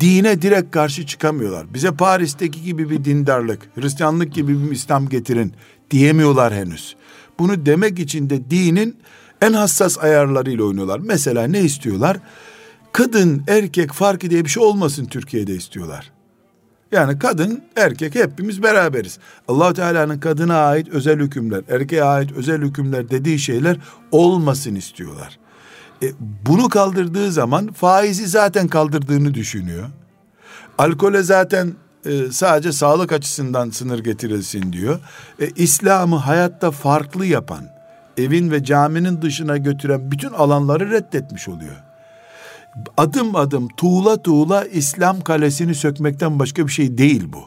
[0.00, 1.74] Dine direkt karşı çıkamıyorlar.
[1.74, 5.52] Bize Paris'teki gibi bir dindarlık, Hristiyanlık gibi bir İslam getirin
[5.90, 6.96] diyemiyorlar henüz.
[7.38, 8.96] Bunu demek için de dinin
[9.42, 10.98] en hassas ayarlarıyla oynuyorlar.
[10.98, 12.16] Mesela ne istiyorlar?
[12.92, 16.12] Kadın erkek farkı diye bir şey olmasın Türkiye'de istiyorlar.
[16.92, 19.18] Yani kadın erkek hepimiz beraberiz.
[19.48, 23.76] allah Teala'nın kadına ait özel hükümler, erkeğe ait özel hükümler dediği şeyler
[24.12, 25.38] olmasın istiyorlar.
[26.02, 26.06] E,
[26.46, 29.88] bunu kaldırdığı zaman faizi zaten kaldırdığını düşünüyor.
[30.78, 31.72] Alkole zaten
[32.06, 35.00] e, sadece sağlık açısından sınır getirilsin diyor.
[35.40, 37.64] E, İslam'ı hayatta farklı yapan,
[38.22, 41.76] evin ve caminin dışına götüren bütün alanları reddetmiş oluyor.
[42.96, 47.42] Adım adım tuğla tuğla İslam kalesini sökmekten başka bir şey değil bu.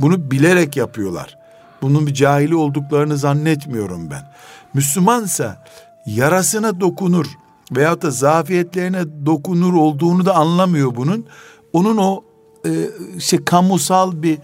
[0.00, 1.38] Bunu bilerek yapıyorlar.
[1.82, 4.32] Bunun bir cahili olduklarını zannetmiyorum ben.
[4.74, 5.64] Müslümansa
[6.06, 7.26] yarasına dokunur,
[7.72, 11.26] veyahut da zafiyetlerine dokunur olduğunu da anlamıyor bunun.
[11.72, 12.24] Onun o
[12.66, 12.70] e,
[13.20, 14.38] şey kamusal bir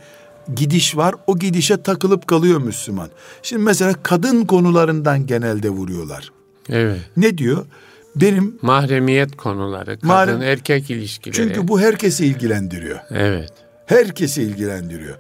[0.55, 1.15] gidiş var.
[1.27, 3.09] O gidişe takılıp kalıyor Müslüman.
[3.43, 6.33] Şimdi mesela kadın konularından genelde vuruyorlar.
[6.69, 7.01] Evet.
[7.17, 7.67] Ne diyor?
[8.17, 11.37] Benim mahremiyet konuları, kadın mahrem, erkek ilişkileri.
[11.37, 13.01] Çünkü bu herkesi ilgilendiriyor.
[13.11, 13.53] Evet.
[13.87, 15.17] Herkesi ilgilendiriyor.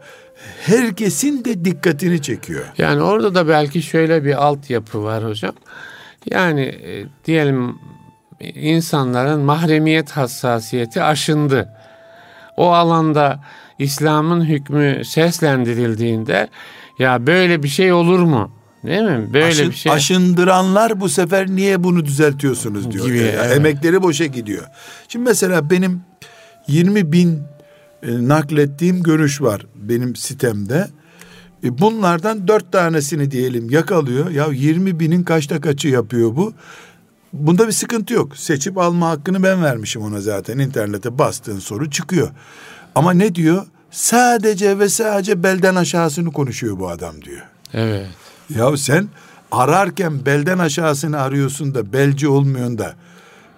[0.60, 2.64] Herkesin de dikkatini çekiyor.
[2.78, 5.54] Yani orada da belki şöyle bir altyapı var hocam.
[6.30, 7.78] Yani e, diyelim
[8.40, 11.68] insanların mahremiyet hassasiyeti aşındı.
[12.56, 13.40] O alanda
[13.78, 16.48] İslam'ın hükmü seslendirildiğinde
[16.98, 18.50] ya böyle bir şey olur mu?
[18.84, 19.30] Değil mi?
[19.32, 19.92] Böyle Aşın, bir şey.
[19.92, 23.06] Aşındıranlar bu sefer niye bunu düzeltiyorsunuz diyor.
[23.06, 23.56] Gibi, evet.
[23.56, 24.64] Emekleri boşa gidiyor.
[25.08, 26.00] Şimdi mesela benim
[26.68, 27.42] 20 bin
[28.02, 30.88] e, naklettiğim görüş var benim sitemde.
[31.64, 34.30] E bunlardan dört tanesini diyelim yakalıyor.
[34.30, 36.52] Ya 20 binin kaçta kaçı yapıyor bu?
[37.32, 38.36] Bunda bir sıkıntı yok.
[38.36, 40.58] Seçip alma hakkını ben vermişim ona zaten.
[40.58, 42.30] İnternete bastığın soru çıkıyor.
[42.96, 43.66] Ama ne diyor?
[43.90, 47.42] Sadece ve sadece belden aşağısını konuşuyor bu adam diyor.
[47.74, 48.06] Evet.
[48.56, 49.08] Ya sen
[49.52, 52.94] ararken belden aşağısını arıyorsun da belci olmuyorsun da.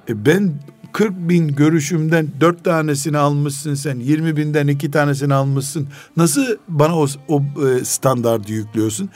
[0.09, 0.53] E ben
[0.93, 5.89] 40 bin görüşümden 4 tanesini almışsın sen 20 binden 2 tanesini almışsın.
[6.17, 9.11] Nasıl bana o, o e, standartı yüklüyorsun?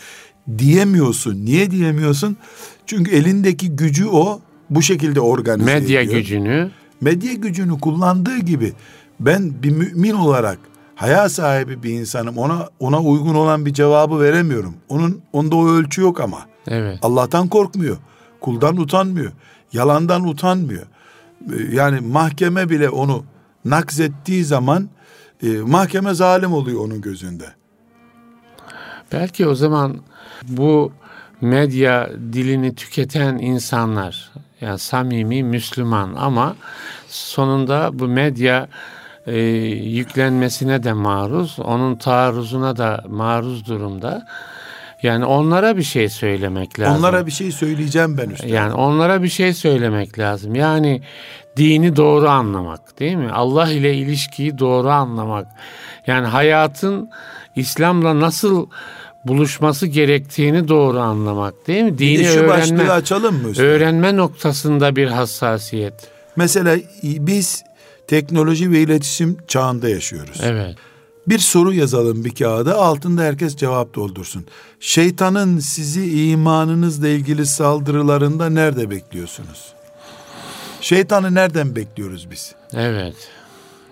[0.59, 1.45] Diyemiyorsun.
[1.45, 2.37] Niye diyemiyorsun?
[2.87, 6.19] Çünkü elindeki gücü o bu şekilde organize Medya ediyor.
[6.19, 6.71] gücünü.
[7.01, 8.73] Medya gücünü kullandığı gibi
[9.21, 10.59] ben bir mümin olarak
[10.95, 12.39] haya sahibi bir insanım.
[12.39, 14.75] Ona ona uygun olan bir cevabı veremiyorum.
[14.89, 16.39] Onun onda o ölçü yok ama.
[16.69, 16.99] Evet.
[17.03, 17.97] Allah'tan korkmuyor.
[18.41, 19.33] Kuldan utanmıyor.
[19.73, 20.87] Yalandan utanmıyor.
[21.53, 23.25] Ee, Yani mahkeme bile onu
[23.65, 24.89] nakzettiği zaman
[25.43, 27.45] e, mahkeme zalim oluyor onun gözünde.
[29.13, 29.97] Belki o zaman
[30.49, 30.93] bu
[31.41, 36.57] medya dilini tüketen insanlar yani samimi Müslüman ama
[37.09, 38.69] sonunda bu medya
[39.27, 39.41] e,
[39.77, 44.27] yüklenmesine de maruz, onun taarruzuna da maruz durumda.
[45.03, 46.99] Yani onlara bir şey söylemek lazım.
[46.99, 48.49] Onlara bir şey söyleyeceğim ben üstad.
[48.49, 50.55] Yani onlara bir şey söylemek lazım.
[50.55, 51.03] Yani
[51.57, 53.31] dini doğru anlamak değil mi?
[53.33, 55.47] Allah ile ilişkiyi doğru anlamak.
[56.07, 57.11] Yani hayatın
[57.57, 58.67] İslam'la nasıl
[59.25, 61.93] buluşması gerektiğini doğru anlamak değil mi?
[61.93, 63.65] Bir Dini de şu başlığı öğrenme, açalım mı üstad?
[63.65, 65.95] öğrenme noktasında bir hassasiyet.
[66.37, 67.65] Mesela biz
[68.13, 70.41] teknoloji ve iletişim çağında yaşıyoruz.
[70.43, 70.77] Evet.
[71.29, 74.47] Bir soru yazalım bir kağıda altında herkes cevap doldursun.
[74.81, 79.73] Şeytanın sizi imanınızla ilgili saldırılarında nerede bekliyorsunuz?
[80.81, 82.55] Şeytanı nereden bekliyoruz biz?
[82.75, 83.15] Evet.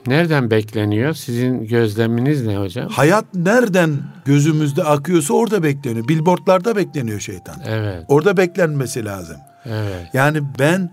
[0.07, 1.15] Nereden bekleniyor?
[1.15, 2.89] Sizin gözleminiz ne hocam?
[2.89, 6.09] Hayat nereden gözümüzde akıyorsa orada bekleniyor.
[6.09, 7.57] Billboardlarda bekleniyor şeytan.
[7.67, 8.05] Evet.
[8.09, 9.37] Orada beklenmesi lazım.
[9.67, 10.07] Evet.
[10.13, 10.91] Yani ben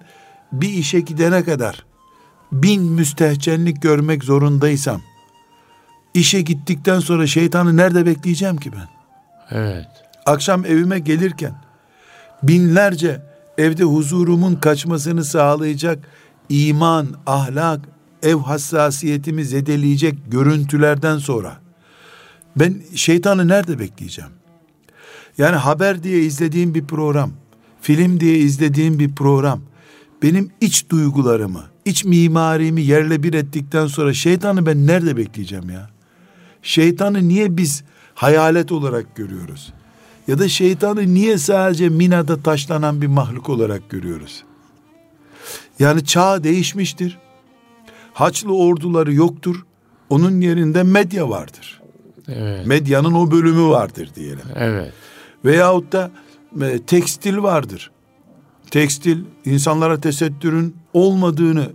[0.52, 1.88] bir işe gidene kadar
[2.52, 5.02] bin müstehcenlik görmek zorundaysam
[6.14, 8.88] işe gittikten sonra şeytanı nerede bekleyeceğim ki ben?
[9.52, 9.88] Evet.
[10.26, 11.54] Akşam evime gelirken
[12.44, 13.22] binlerce
[13.58, 16.00] evde huzurumun kaçmasını sağlayacak
[16.50, 17.80] iman, ahlak,
[18.24, 21.58] ev hassasiyetimi zedeleyecek görüntülerden sonra
[22.56, 24.32] ben şeytanı nerede bekleyeceğim?
[25.38, 27.32] Yani haber diye izlediğim bir program,
[27.82, 29.62] film diye izlediğim bir program
[30.24, 35.90] benim iç duygularımı, iç mimarimi yerle bir ettikten sonra şeytanı ben nerede bekleyeceğim ya?
[36.62, 37.84] Şeytanı niye biz
[38.16, 39.74] hayalet olarak görüyoruz?
[40.28, 44.44] Ya da şeytanı niye sadece minada taşlanan bir mahluk olarak görüyoruz?
[45.80, 47.18] Yani çağ değişmiştir.
[48.14, 49.66] Haçlı orduları yoktur.
[50.10, 51.82] Onun yerinde medya vardır.
[52.28, 52.68] Evet.
[52.68, 54.46] Medyanın o bölümü vardır diyelim.
[54.56, 54.94] Evet.
[55.46, 56.12] Veyahut da
[56.62, 57.92] e, tekstil vardır.
[58.72, 61.70] Tekstil insanlara tesettürün olmadığını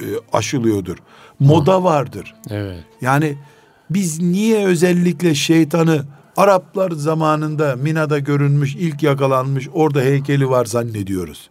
[0.00, 0.96] e, aşılıyordur.
[1.40, 2.34] Moda vardır.
[2.50, 2.84] Evet.
[3.00, 3.36] Yani
[3.90, 6.04] biz niye özellikle şeytanı
[6.36, 11.50] Araplar zamanında Mina'da görünmüş, ilk yakalanmış, orada heykeli var zannediyoruz.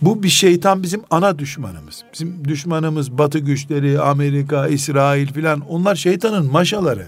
[0.00, 2.04] Bu bir şeytan bizim ana düşmanımız.
[2.12, 7.06] Bizim düşmanımız Batı güçleri, Amerika, İsrail filan onlar şeytanın maşaları.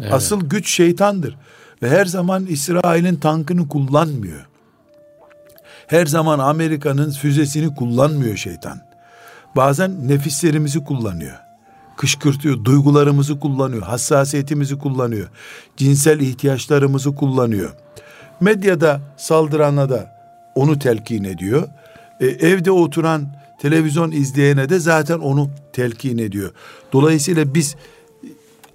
[0.00, 0.12] Evet.
[0.12, 1.36] Asıl güç şeytandır.
[1.82, 4.47] Ve her zaman İsrail'in tankını kullanmıyor.
[5.88, 8.80] Her zaman Amerika'nın füzesini kullanmıyor şeytan.
[9.56, 11.36] Bazen nefislerimizi kullanıyor.
[11.96, 15.28] Kışkırtıyor, duygularımızı kullanıyor, hassasiyetimizi kullanıyor.
[15.76, 17.72] Cinsel ihtiyaçlarımızı kullanıyor.
[18.40, 20.18] Medyada saldırana da
[20.54, 21.68] onu telkin ediyor.
[22.20, 23.28] E, evde oturan
[23.60, 26.50] televizyon izleyene de zaten onu telkin ediyor.
[26.92, 27.76] Dolayısıyla biz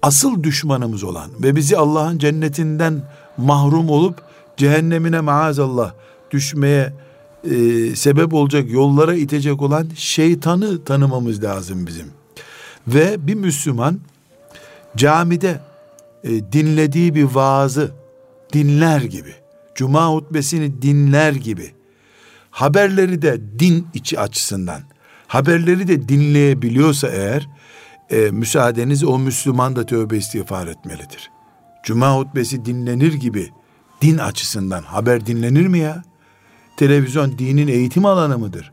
[0.02, 3.02] asıl düşmanımız olan ve bizi Allah'ın cennetinden
[3.36, 4.22] mahrum olup
[4.56, 5.92] cehennemine maazallah
[6.30, 6.92] düşmeye
[7.50, 12.06] e, sebep olacak yollara itecek olan şeytanı tanımamız lazım bizim.
[12.88, 14.00] Ve bir Müslüman
[14.96, 15.60] camide
[16.24, 17.92] e, dinlediği bir vaazı
[18.52, 19.34] dinler gibi,
[19.74, 21.74] cuma hutbesini dinler gibi,
[22.50, 24.80] haberleri de din içi açısından,
[25.26, 27.48] haberleri de dinleyebiliyorsa eğer,
[28.10, 31.30] e, müsaadeniz o Müslüman da tövbe istiğfar etmelidir.
[31.82, 33.50] Cuma hutbesi dinlenir gibi
[34.02, 36.02] din açısından haber dinlenir mi ya?
[36.76, 38.72] Televizyon dinin eğitim alanı mıdır?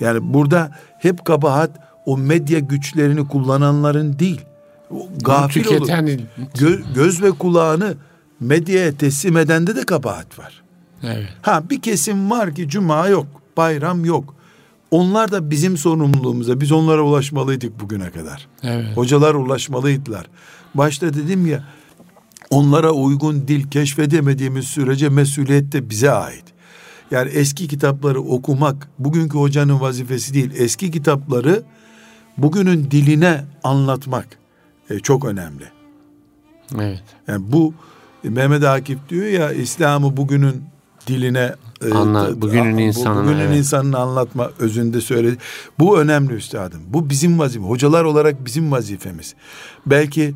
[0.00, 1.70] Yani burada hep kabahat
[2.06, 4.40] o medya güçlerini kullananların değil.
[4.90, 5.88] O Gafil olup
[6.54, 7.94] gö- göz ve kulağını
[8.40, 10.62] medyaya teslim edende de kabahat var.
[11.02, 11.28] evet.
[11.42, 13.26] Ha bir kesim var ki cuma yok,
[13.56, 14.34] bayram yok.
[14.90, 18.48] Onlar da bizim sorumluluğumuza, biz onlara ulaşmalıydık bugüne kadar.
[18.62, 18.96] Evet.
[18.96, 20.26] Hocalar ulaşmalıydılar.
[20.74, 21.64] Başta dedim ya,
[22.52, 26.44] onlara uygun dil keşfedemediğimiz sürece mesuliyet de bize ait.
[27.10, 30.50] Yani eski kitapları okumak bugünkü hocanın vazifesi değil.
[30.56, 31.62] Eski kitapları
[32.38, 34.26] bugünün diline anlatmak
[34.90, 35.64] e, çok önemli.
[36.74, 37.02] Evet.
[37.28, 37.74] Yani bu
[38.22, 40.62] Mehmet Akif diyor ya İslam'ı bugünün
[41.06, 43.56] diline e, Anla, bugünün insanına bugünün evet.
[43.56, 45.36] insanını anlatma özünde söyledi.
[45.78, 46.80] Bu önemli üstadım.
[46.88, 47.70] Bu bizim vazifemiz.
[47.70, 49.34] Hocalar olarak bizim vazifemiz.
[49.86, 50.34] Belki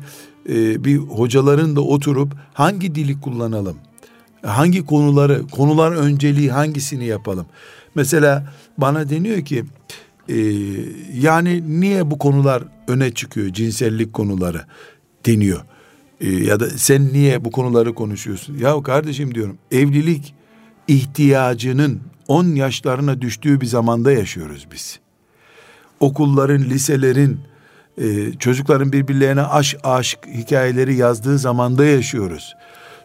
[0.49, 3.77] e, bir hocaların da oturup hangi dili kullanalım?
[4.45, 7.45] Hangi konuları, konular önceliği hangisini yapalım?
[7.95, 9.63] Mesela bana deniyor ki
[10.29, 10.37] e,
[11.13, 13.53] yani niye bu konular öne çıkıyor?
[13.53, 14.61] Cinsellik konuları
[15.25, 15.61] deniyor.
[16.21, 18.57] E, ya da sen niye bu konuları konuşuyorsun?
[18.57, 20.33] Ya kardeşim diyorum evlilik
[20.87, 24.99] ihtiyacının 10 yaşlarına düştüğü bir zamanda yaşıyoruz biz.
[25.99, 27.39] Okulların, liselerin,
[27.97, 32.55] e, çocukların birbirlerine aşk aşk hikayeleri yazdığı zamanda yaşıyoruz.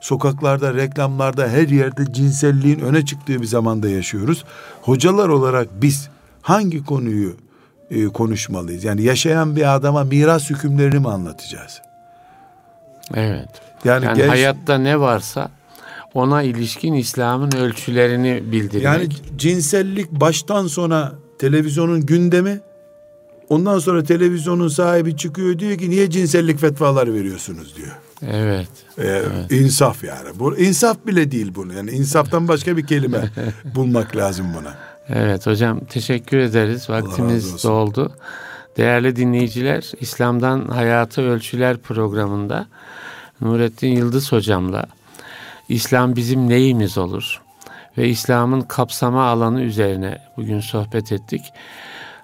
[0.00, 4.44] Sokaklarda, reklamlarda, her yerde cinselliğin öne çıktığı bir zamanda yaşıyoruz.
[4.82, 6.08] Hocalar olarak biz
[6.42, 7.36] hangi konuyu
[7.90, 8.84] e, konuşmalıyız?
[8.84, 11.82] Yani yaşayan bir adama miras hükümlerini mi anlatacağız?
[13.14, 13.48] Evet.
[13.84, 15.50] Yani, yani genç, hayatta ne varsa
[16.14, 18.84] ona ilişkin İslam'ın ölçülerini bildirmek.
[18.84, 22.60] Yani cinsellik baştan sona televizyonun gündemi.
[23.52, 27.92] Ondan sonra televizyonun sahibi çıkıyor diyor ki niye cinsellik fetvaları veriyorsunuz diyor.
[28.22, 28.68] Evet.
[28.98, 29.52] Ee, evet.
[29.52, 30.28] İnsaf yani.
[30.38, 31.74] Bu insaf bile değil bunu.
[31.74, 33.30] Yani insaftan başka bir kelime
[33.74, 34.74] bulmak lazım buna.
[35.08, 36.90] Evet hocam teşekkür ederiz.
[36.90, 38.12] Vaktimiz doldu.
[38.76, 42.66] Değerli dinleyiciler, İslam'dan Hayatı Ölçüler programında
[43.40, 44.84] Nurettin Yıldız hocamla
[45.68, 47.42] İslam bizim neyimiz olur
[47.98, 51.42] ve İslam'ın kapsama alanı üzerine bugün sohbet ettik.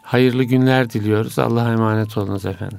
[0.09, 1.39] Hayırlı günler diliyoruz.
[1.39, 2.79] Allah'a emanet olunuz efendim.